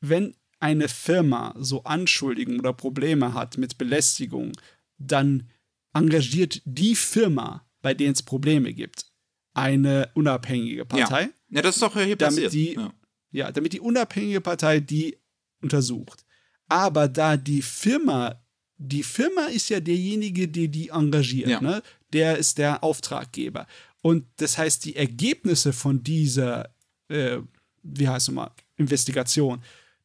[0.00, 4.52] wenn eine Firma so Anschuldigungen oder Probleme hat mit Belästigung,
[4.98, 5.48] dann
[5.92, 9.06] engagiert die Firma, bei der es Probleme gibt,
[9.54, 11.22] eine unabhängige Partei.
[11.22, 12.52] Ja, ja das ist doch hier damit passiert.
[12.52, 12.94] Die, ja.
[13.32, 15.18] ja, damit die unabhängige Partei die
[15.60, 16.24] untersucht.
[16.68, 18.41] Aber da die Firma
[18.88, 21.48] die Firma ist ja derjenige, der die engagiert.
[21.48, 21.60] Ja.
[21.60, 21.82] Ne?
[22.12, 23.66] Der ist der Auftraggeber.
[24.02, 26.70] Und das heißt, die Ergebnisse von dieser,
[27.08, 27.38] äh,
[27.82, 29.62] wie heißt es mal, Investigation,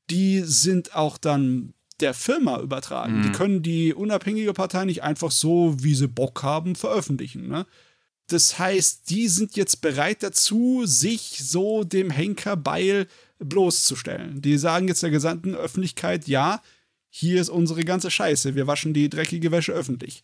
[0.09, 3.19] die sind auch dann der Firma übertragen.
[3.19, 3.23] Mhm.
[3.23, 7.47] Die können die unabhängige Partei nicht einfach so, wie sie Bock haben, veröffentlichen.
[7.47, 7.65] Ne?
[8.27, 13.07] Das heißt, die sind jetzt bereit dazu, sich so dem Henkerbeil
[13.39, 14.41] bloßzustellen.
[14.41, 16.61] Die sagen jetzt der gesamten Öffentlichkeit, ja,
[17.17, 20.23] hier ist unsere ganze Scheiße, wir waschen die dreckige Wäsche öffentlich.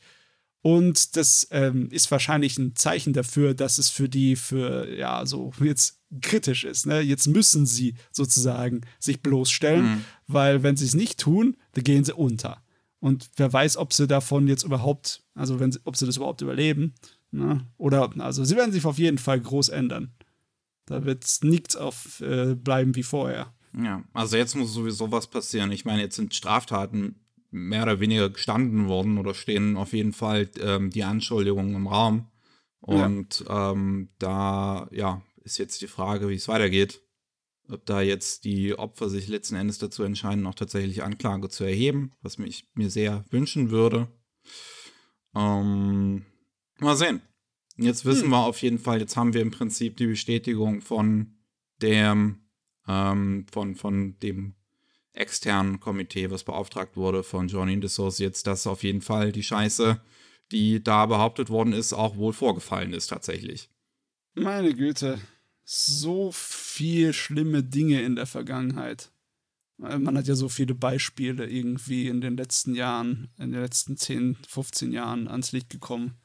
[0.61, 5.51] Und das ähm, ist wahrscheinlich ein Zeichen dafür, dass es für die für, ja, so
[5.61, 6.85] jetzt kritisch ist.
[6.85, 7.01] Ne?
[7.01, 10.05] Jetzt müssen sie sozusagen sich bloßstellen, mhm.
[10.27, 12.63] weil wenn sie es nicht tun, dann gehen sie unter.
[12.99, 16.41] Und wer weiß, ob sie davon jetzt überhaupt, also wenn sie, ob sie das überhaupt
[16.41, 16.93] überleben.
[17.31, 17.67] Ne?
[17.77, 20.13] Oder, also sie werden sich auf jeden Fall groß ändern.
[20.85, 23.51] Da wird nichts auf äh, bleiben wie vorher.
[23.75, 25.71] Ja, also jetzt muss sowieso was passieren.
[25.71, 27.19] Ich meine, jetzt sind Straftaten
[27.49, 32.27] mehr oder weniger gestanden worden oder stehen auf jeden Fall ähm, die Anschuldigungen im Raum.
[32.81, 33.71] Und ja.
[33.71, 37.01] Ähm, da, ja, ist jetzt die Frage, wie es weitergeht.
[37.69, 42.11] Ob da jetzt die Opfer sich letzten Endes dazu entscheiden, auch tatsächlich Anklage zu erheben,
[42.21, 44.09] was mich mir sehr wünschen würde.
[45.33, 46.25] Ähm,
[46.79, 47.21] mal sehen.
[47.77, 48.31] Jetzt wissen hm.
[48.31, 51.37] wir auf jeden Fall, jetzt haben wir im Prinzip die Bestätigung von
[51.81, 52.42] dem
[52.87, 54.55] ähm, von, von dem
[55.13, 60.01] externen Komitee, was beauftragt wurde von Johnny and Associates, dass auf jeden Fall die Scheiße,
[60.51, 63.69] die da behauptet worden ist, auch wohl vorgefallen ist tatsächlich.
[64.33, 65.19] Meine Güte,
[65.63, 69.11] so viel schlimme Dinge in der Vergangenheit.
[69.81, 73.97] Äh, man hat ja so viele Beispiele irgendwie in den letzten Jahren, in den letzten
[73.97, 76.15] 10, 15 Jahren ans Licht gekommen.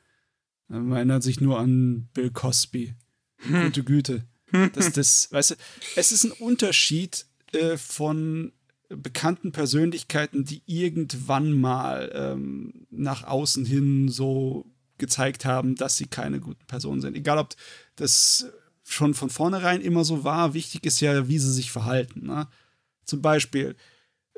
[0.71, 2.95] Äh, man erinnert sich nur an Bill Cosby.
[3.39, 3.65] Hm.
[3.65, 4.27] Gute Güte.
[4.73, 5.55] Das, das, weißt du,
[5.97, 8.53] es ist ein Unterschied äh, von
[8.89, 14.65] bekannten Persönlichkeiten, die irgendwann mal ähm, nach außen hin so
[14.97, 17.17] gezeigt haben, dass sie keine guten Personen sind.
[17.17, 17.55] Egal, ob
[17.97, 18.47] das
[18.85, 22.27] schon von vornherein immer so war, wichtig ist ja, wie sie sich verhalten.
[22.27, 22.49] Ne?
[23.05, 23.77] Zum Beispiel,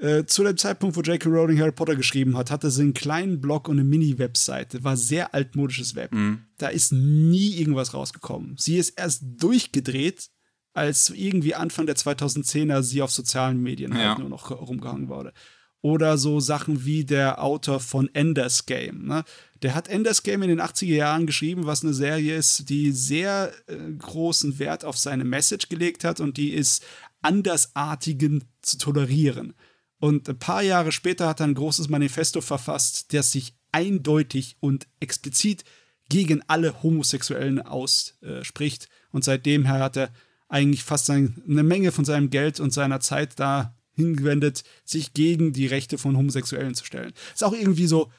[0.01, 1.29] äh, zu dem Zeitpunkt, wo J.K.
[1.29, 4.83] Rowling Harry Potter geschrieben hat, hatte sie einen kleinen Blog und eine Mini-Webseite.
[4.83, 6.13] War sehr altmodisches Web.
[6.15, 6.45] Mhm.
[6.57, 8.57] Da ist nie irgendwas rausgekommen.
[8.59, 10.31] Sie ist erst durchgedreht,
[10.73, 14.09] als irgendwie Anfang der 2010er sie auf sozialen Medien halt ja.
[14.11, 15.35] halt nur noch rumgehangen wurde.
[15.83, 19.07] Oder so Sachen wie der Autor von Ender's Game.
[19.07, 19.25] Ne?
[19.63, 23.53] Der hat Ender's Game in den 80er Jahren geschrieben, was eine Serie ist, die sehr
[23.67, 26.85] äh, großen Wert auf seine Message gelegt hat und die ist
[27.23, 29.55] Andersartigen zu tolerieren.
[30.01, 34.89] Und ein paar Jahre später hat er ein großes Manifesto verfasst, das sich eindeutig und
[34.99, 35.65] explizit
[36.09, 38.89] gegen alle Homosexuellen ausspricht.
[39.13, 40.11] Und seitdem hat er
[40.49, 45.67] eigentlich fast eine Menge von seinem Geld und seiner Zeit da hingewendet, sich gegen die
[45.67, 47.13] Rechte von Homosexuellen zu stellen.
[47.35, 48.11] Ist auch irgendwie so,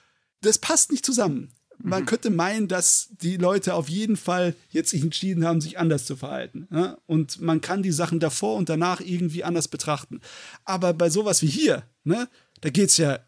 [0.42, 1.52] das passt nicht zusammen.
[1.84, 2.06] Man mhm.
[2.06, 6.16] könnte meinen, dass die Leute auf jeden Fall jetzt sich entschieden haben, sich anders zu
[6.16, 6.68] verhalten.
[6.72, 6.98] Ja?
[7.08, 10.22] Und man kann die Sachen davor und danach irgendwie anders betrachten.
[10.66, 12.30] Aber bei sowas wie hier, ne,
[12.62, 13.20] da geht es ja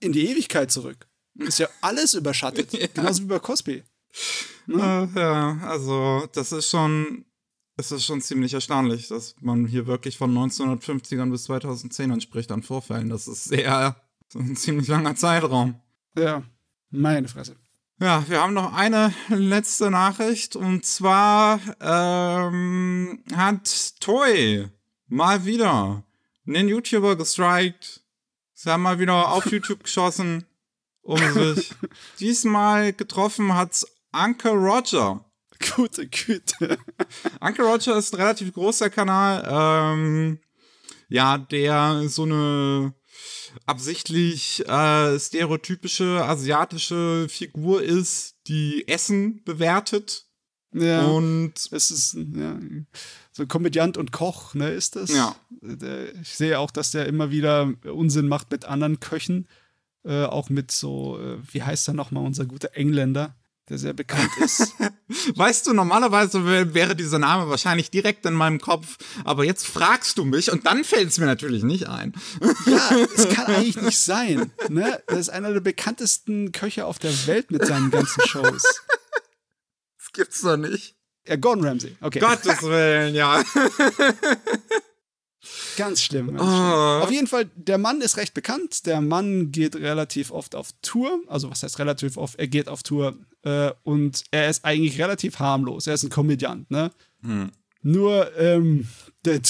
[0.00, 1.06] in die Ewigkeit zurück.
[1.38, 2.72] Ist ja alles überschattet.
[2.78, 2.86] ja.
[2.92, 3.82] Genauso wie bei Cosby.
[4.66, 5.08] Ne?
[5.14, 7.24] Ja, also das ist schon
[7.76, 12.62] es ist schon ziemlich erstaunlich, dass man hier wirklich von 1950ern bis 2010ern spricht an
[12.62, 13.08] Vorfällen.
[13.08, 13.96] Das ist sehr,
[14.28, 15.80] so ein ziemlich langer Zeitraum.
[16.16, 16.42] Ja,
[16.90, 17.56] meine Fresse.
[18.02, 24.68] Ja, wir haben noch eine letzte Nachricht und zwar ähm, hat Toy
[25.06, 26.02] mal wieder
[26.44, 28.00] einen YouTuber gestrikt.
[28.54, 30.44] Sie haben mal wieder auf YouTube geschossen,
[31.02, 31.72] um sich.
[32.18, 35.24] Diesmal getroffen hat Uncle Roger.
[35.76, 36.78] Gute Güte.
[37.38, 40.40] Uncle Roger ist ein relativ großer Kanal, ähm,
[41.08, 42.94] ja, der so eine
[43.66, 50.26] absichtlich äh, stereotypische asiatische Figur ist, die Essen bewertet.
[50.74, 51.04] Ja.
[51.06, 52.58] Und es ist ja,
[53.30, 55.10] so Komödiant und Koch, ne, ist das?
[55.10, 55.36] Ja.
[56.22, 59.48] Ich sehe auch, dass der immer wieder Unsinn macht mit anderen Köchen.
[60.04, 63.36] Äh, auch mit so, äh, wie heißt er nochmal, unser guter Engländer?
[63.68, 64.74] Der sehr bekannt ist.
[65.36, 66.44] weißt du, normalerweise
[66.74, 70.84] wäre dieser Name wahrscheinlich direkt in meinem Kopf, aber jetzt fragst du mich und dann
[70.84, 72.12] fällt es mir natürlich nicht ein.
[72.66, 74.52] ja, es kann eigentlich nicht sein.
[74.68, 75.02] Ne?
[75.06, 78.62] Das ist einer der bekanntesten Köche auf der Welt mit seinen ganzen Shows.
[79.98, 80.96] Das gibt's doch nicht.
[81.26, 82.18] Ja, Gordon Ramsay, okay.
[82.18, 83.44] Gottes Willen, ja.
[85.76, 86.36] Ganz schlimm.
[86.36, 86.44] Ganz oh.
[86.44, 87.02] schlimm.
[87.02, 88.86] Auf jeden Fall, der Mann ist recht bekannt.
[88.86, 91.20] Der Mann geht relativ oft auf Tour.
[91.28, 92.38] Also, was heißt relativ oft?
[92.38, 95.86] Er geht auf Tour äh, und er ist eigentlich relativ harmlos.
[95.86, 96.92] Er ist ein Komödiant, ne?
[97.22, 97.50] Hm.
[97.82, 98.86] Nur ähm,
[99.24, 99.40] der,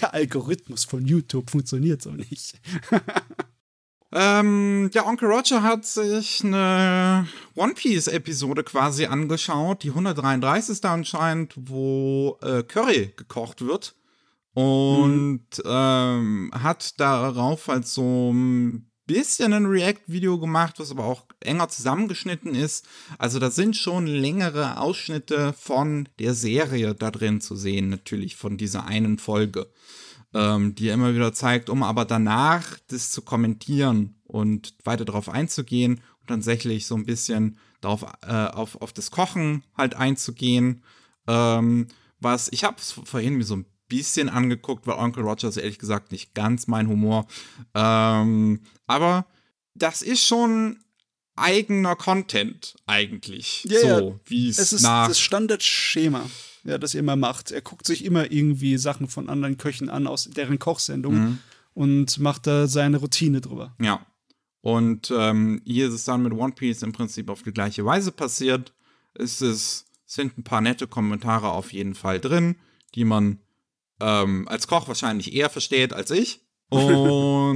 [0.00, 2.60] der, Algorithmus von YouTube funktioniert so nicht.
[4.12, 10.84] ähm, der Onkel Roger hat sich eine One Piece-Episode quasi angeschaut, die 133.
[10.84, 13.96] anscheinend, wo äh, Curry gekocht wird
[14.56, 15.62] und mhm.
[15.66, 18.32] ähm, hat darauf halt so
[19.06, 22.86] bisschen ein React-Video gemacht, was aber auch enger zusammengeschnitten ist.
[23.18, 28.56] Also da sind schon längere Ausschnitte von der Serie da drin zu sehen, natürlich von
[28.56, 29.70] dieser einen Folge,
[30.34, 35.28] ähm, die er immer wieder zeigt, um aber danach das zu kommentieren und weiter darauf
[35.28, 40.82] einzugehen und tatsächlich so ein bisschen darauf äh, auf, auf das Kochen halt einzugehen.
[41.28, 41.88] Ähm,
[42.18, 46.12] was ich habe vorhin mir so ein bisschen angeguckt, weil Uncle Roger ist ehrlich gesagt
[46.12, 47.26] nicht ganz mein Humor.
[47.74, 49.26] Ähm, aber
[49.74, 50.78] das ist schon
[51.36, 53.64] eigener Content eigentlich.
[53.68, 54.20] Ja, so ja.
[54.24, 56.22] wie es ist nach das Standardschema,
[56.64, 57.50] ja, das er immer macht.
[57.50, 61.38] Er guckt sich immer irgendwie Sachen von anderen Köchen an aus deren Kochsendungen mhm.
[61.74, 63.74] und macht da seine Routine drüber.
[63.80, 64.04] Ja.
[64.62, 68.10] Und ähm, hier ist es dann mit One Piece im Prinzip auf die gleiche Weise
[68.10, 68.72] passiert.
[69.14, 72.56] Es ist, sind ein paar nette Kommentare auf jeden Fall drin,
[72.96, 73.38] die man
[74.00, 76.40] ähm, als Koch wahrscheinlich eher versteht als ich.
[76.70, 77.54] Und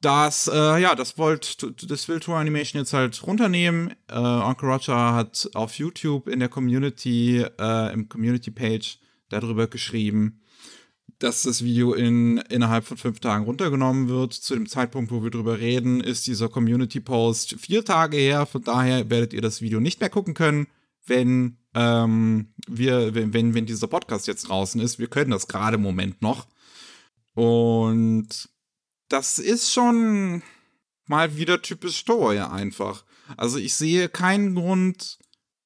[0.00, 3.94] das, äh, ja, das wollte das will Tour Animation jetzt halt runternehmen.
[4.08, 8.98] Äh, Uncle Roger hat auf YouTube in der Community, äh, im Community-Page
[9.28, 10.40] darüber geschrieben,
[11.18, 14.32] dass das Video in, innerhalb von fünf Tagen runtergenommen wird.
[14.32, 18.46] Zu dem Zeitpunkt, wo wir drüber reden, ist dieser Community-Post vier Tage her.
[18.46, 20.66] Von daher werdet ihr das Video nicht mehr gucken können,
[21.04, 24.98] wenn ähm, wir, wenn, wenn dieser Podcast jetzt draußen ist.
[24.98, 26.46] Wir können das gerade im Moment noch.
[27.34, 28.48] Und
[29.08, 30.42] das ist schon
[31.06, 33.04] mal wieder typisch Toei einfach.
[33.36, 35.18] Also ich sehe keinen Grund,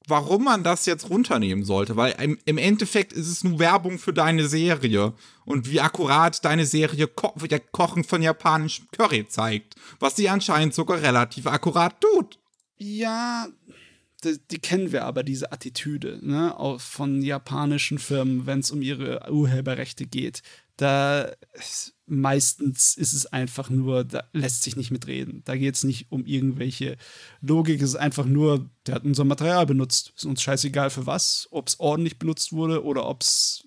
[0.06, 4.12] warum man das jetzt runternehmen sollte, weil im, im Endeffekt ist es nur Werbung für
[4.12, 10.16] deine Serie und wie akkurat deine Serie Ko der Kochen von japanischem Curry zeigt, was
[10.16, 12.38] sie anscheinend sogar relativ akkurat tut.
[12.76, 13.46] Ja,
[14.24, 19.30] die, die kennen wir aber, diese Attitüde ne, von japanischen Firmen, wenn es um ihre
[19.30, 20.42] Urheberrechte geht.
[20.76, 21.30] Da
[22.06, 25.42] meistens ist es einfach nur, da lässt sich nicht mitreden.
[25.44, 26.96] Da geht es nicht um irgendwelche
[27.40, 30.12] Logik, es ist einfach nur, der hat unser Material benutzt.
[30.16, 33.66] Ist uns scheißegal für was, ob es ordentlich benutzt wurde oder ob es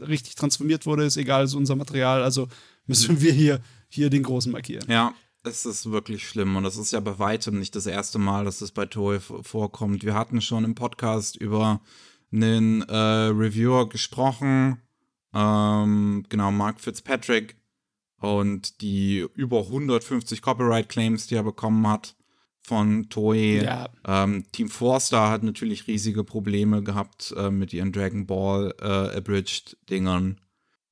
[0.00, 2.22] richtig transformiert wurde, ist egal, ist unser Material.
[2.22, 2.48] Also
[2.86, 4.86] müssen wir hier, hier den Großen markieren.
[4.88, 5.14] Ja,
[5.46, 8.60] es ist wirklich schlimm und das ist ja bei weitem nicht das erste Mal, dass
[8.60, 10.04] es bei Toei vorkommt.
[10.04, 11.80] Wir hatten schon im Podcast über
[12.32, 14.82] einen äh, Reviewer gesprochen,
[15.32, 17.56] ähm, genau, Mark Fitzpatrick,
[18.18, 22.16] und die über 150 Copyright Claims, die er bekommen hat
[22.62, 23.62] von Toei.
[23.62, 23.88] Ja.
[24.04, 29.76] Ähm, Team Forster hat natürlich riesige Probleme gehabt äh, mit ihren Dragon Ball äh, Abridged
[29.88, 30.40] Dingern.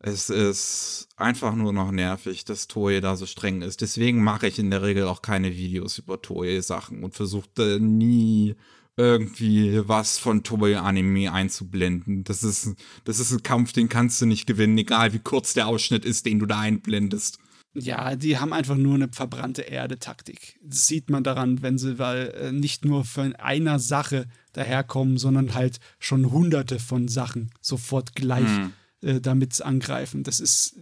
[0.07, 3.81] Es ist einfach nur noch nervig, dass Toei da so streng ist.
[3.81, 8.55] Deswegen mache ich in der Regel auch keine Videos über Toei-Sachen und versuche nie
[8.99, 12.23] irgendwie was von Toei Anime einzublenden.
[12.23, 12.75] Das ist,
[13.07, 16.27] das ist ein Kampf, den kannst du nicht gewinnen, egal wie kurz der Ausschnitt ist,
[16.27, 17.39] den du da einblendest.
[17.73, 20.59] Ja, die haben einfach nur eine verbrannte Erde-Taktik.
[20.63, 25.55] Das sieht man daran, wenn sie weil äh, nicht nur von einer Sache daherkommen, sondern
[25.55, 28.75] halt schon hunderte von Sachen sofort gleich hm.
[29.05, 30.25] Äh, damit angreifen.
[30.25, 30.79] Das ist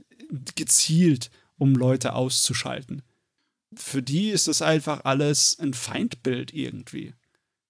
[0.54, 3.02] gezielt, um Leute auszuschalten.
[3.74, 7.14] Für die ist das einfach alles ein Feindbild irgendwie.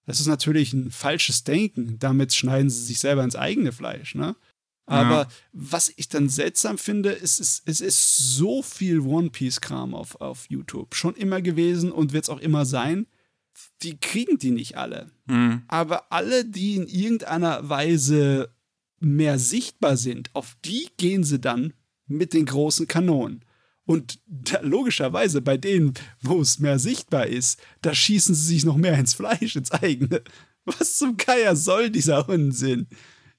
[0.06, 1.98] Das ist natürlich ein falsches Denken.
[1.98, 4.34] Damit schneiden sie sich selber ins eigene Fleisch, ne?
[4.86, 5.28] Aber ja.
[5.52, 10.46] was ich dann seltsam finde, ist, ist, es ist so viel One Piece-Kram auf, auf
[10.50, 10.96] YouTube.
[10.96, 13.06] Schon immer gewesen und wird es auch immer sein.
[13.82, 15.10] Die kriegen die nicht alle.
[15.26, 15.62] Mhm.
[15.68, 18.52] Aber alle, die in irgendeiner Weise
[19.04, 21.72] mehr sichtbar sind, auf die gehen sie dann
[22.06, 23.44] mit den großen Kanonen.
[23.84, 28.76] Und da, logischerweise bei denen, wo es mehr sichtbar ist, da schießen sie sich noch
[28.76, 30.22] mehr ins Fleisch, ins eigene.
[30.64, 32.86] Was zum Geier soll dieser Unsinn?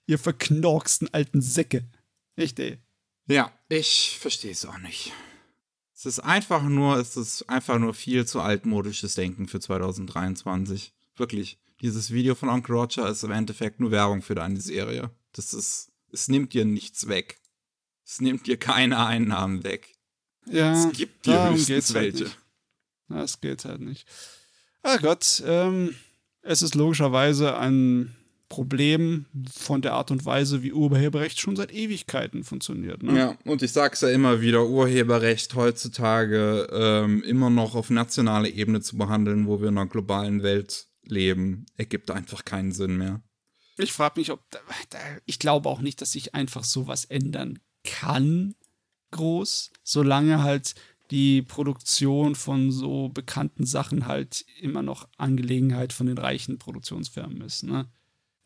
[0.05, 1.87] Ihr verknorksten alten Säcke.
[2.35, 2.79] Echt, ey.
[3.27, 5.13] Ja, ich verstehe es auch nicht.
[5.95, 10.93] Es ist einfach nur, es ist einfach nur viel zu altmodisches Denken für 2023.
[11.15, 11.57] Wirklich.
[11.81, 15.11] Dieses Video von Onkel Roger ist im Endeffekt nur Werbung für deine Serie.
[15.33, 17.39] Das ist, es nimmt dir nichts weg.
[18.05, 19.95] Es nimmt dir keine Einnahmen weg.
[20.45, 22.25] Ja, es gibt dir höchstens welche.
[22.25, 22.37] Halt
[23.09, 24.07] das geht halt nicht.
[24.81, 25.95] Ach Gott, ähm,
[26.41, 28.15] es ist logischerweise ein
[28.49, 33.01] Problem von der Art und Weise, wie Urheberrecht schon seit Ewigkeiten funktioniert.
[33.01, 33.17] Ne?
[33.17, 38.81] Ja, und ich sag's ja immer wieder, Urheberrecht heutzutage ähm, immer noch auf nationaler Ebene
[38.81, 43.21] zu behandeln, wo wir in einer globalen Welt leben, ergibt einfach keinen Sinn mehr.
[43.77, 44.59] Ich frage mich, ob da,
[45.25, 48.55] ich glaube auch nicht, dass sich einfach sowas ändern kann
[49.11, 50.75] groß, solange halt
[51.11, 57.63] die Produktion von so bekannten Sachen halt immer noch Angelegenheit von den reichen Produktionsfirmen ist.
[57.63, 57.85] Ne?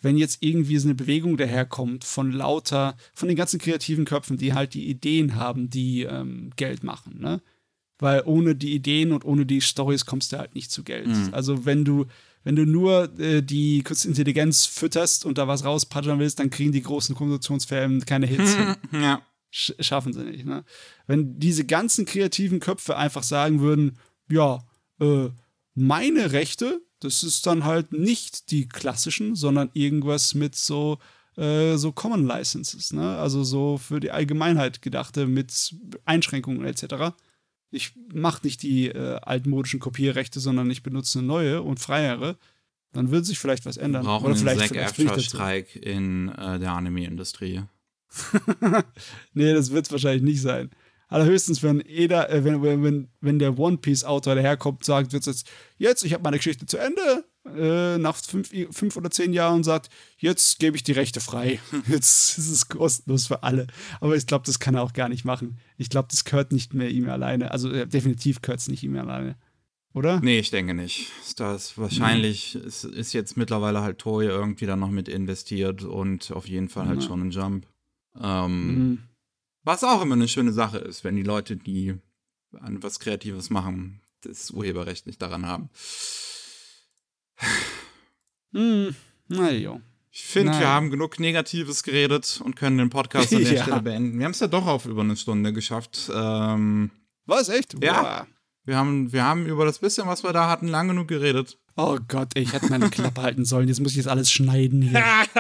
[0.02, 4.54] Wenn jetzt irgendwie so eine Bewegung daherkommt von lauter, von den ganzen kreativen Köpfen, die
[4.54, 7.42] halt die Ideen haben, die ähm, Geld machen, ne?
[8.00, 11.08] Weil ohne die Ideen und ohne die Stories kommst du halt nicht zu Geld.
[11.08, 11.30] Mhm.
[11.32, 12.06] Also wenn du,
[12.48, 16.72] wenn du nur äh, die Künstliche Intelligenz fütterst und da was rauspattern willst, dann kriegen
[16.72, 18.76] die großen Produktionsfirmen keine Hits hin.
[19.02, 20.46] Ja schaffen sie nicht.
[20.46, 20.64] Ne?
[21.08, 23.98] Wenn diese ganzen kreativen Köpfe einfach sagen würden,
[24.30, 24.60] ja,
[25.00, 25.30] äh,
[25.74, 31.00] meine Rechte, das ist dann halt nicht die klassischen, sondern irgendwas mit so
[31.38, 33.18] äh, so Common Licenses, ne?
[33.18, 37.16] Also so für die Allgemeinheit gedachte mit Einschränkungen etc.
[37.70, 42.38] Ich mache nicht die äh, altmodischen Kopierrechte, sondern ich benutze eine neue und freiere.
[42.94, 44.04] Dann wird sich vielleicht was ändern.
[44.04, 47.64] Wir brauchen Oder vielleicht, einen Zack in äh, der Anime-Industrie.
[49.34, 50.72] nee, das wird es wahrscheinlich nicht sein.
[51.10, 55.50] Allerhöchstens, wenn, Eda, äh, wenn, wenn, wenn der One Piece-Autor daherkommt, sagt, wird es jetzt,
[55.78, 57.26] jetzt, ich habe meine Geschichte zu Ende,
[57.56, 61.60] äh, nach fünf, fünf oder zehn Jahren und sagt, jetzt gebe ich die Rechte frei.
[61.88, 63.68] Jetzt ist es kostenlos für alle.
[64.02, 65.58] Aber ich glaube, das kann er auch gar nicht machen.
[65.78, 67.52] Ich glaube, das gehört nicht mehr ihm alleine.
[67.52, 69.36] Also äh, definitiv gehört es nicht ihm alleine.
[69.94, 70.20] Oder?
[70.22, 71.12] Nee, ich denke nicht.
[71.38, 72.68] Das wahrscheinlich mhm.
[72.68, 76.88] ist, ist, jetzt mittlerweile halt Toy irgendwie da noch mit investiert und auf jeden Fall
[76.88, 77.04] halt mhm.
[77.04, 77.68] schon ein Jump.
[78.22, 79.00] Ähm, mhm.
[79.64, 81.96] Was auch immer eine schöne Sache ist, wenn die Leute, die
[82.52, 85.70] was Kreatives machen, das Urheberrecht nicht daran haben.
[88.52, 88.96] Mhm.
[89.28, 89.82] Na jo.
[90.10, 93.62] Ich finde, wir haben genug Negatives geredet und können den Podcast an der Ja.
[93.64, 94.18] Stelle beenden.
[94.18, 96.10] Wir haben es ja doch auf über eine Stunde geschafft.
[96.14, 96.90] Ähm,
[97.26, 97.76] Was, echt?
[97.84, 98.26] Ja.
[98.64, 101.60] Wir, haben, wir haben über das bisschen, was wir da hatten, lang genug geredet.
[101.76, 103.68] Oh Gott, ich hätte meine Klappe halten sollen.
[103.68, 104.94] Jetzt muss ich das alles schneiden hier.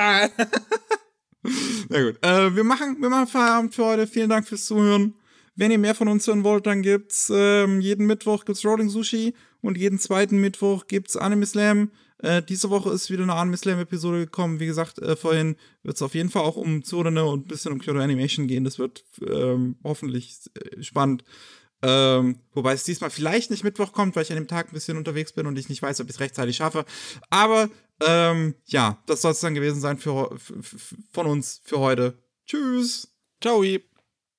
[1.89, 2.24] Na gut.
[2.24, 4.06] Äh, wir, machen, wir machen Feierabend für heute.
[4.06, 5.16] Vielen Dank fürs Zuhören.
[5.56, 9.34] Wenn ihr mehr von uns hören wollt, dann gibt's ähm, jeden Mittwoch gibt's Rolling Sushi
[9.68, 11.91] und jeden zweiten Mittwoch gibt's Anime Slam.
[12.20, 14.61] Äh, diese Woche ist wieder eine Anime Slam Episode gekommen.
[14.61, 17.80] Wie gesagt, äh, vorhin wird's auf jeden Fall auch um Tsurene und ein bisschen um
[17.80, 18.63] Kyoto Animation gehen.
[18.63, 21.26] Das wird ähm, hoffentlich äh, spannend.
[21.82, 24.97] Ähm, wobei es diesmal vielleicht nicht Mittwoch kommt, weil ich an dem Tag ein bisschen
[24.97, 26.86] unterwegs bin und ich nicht weiß, ob ich es rechtzeitig schaffe.
[27.30, 27.70] Aber
[28.01, 32.18] ähm, ja, das soll es dann gewesen sein für, für, für, von uns für heute.
[32.45, 33.09] Tschüss.
[33.41, 33.61] Ciao.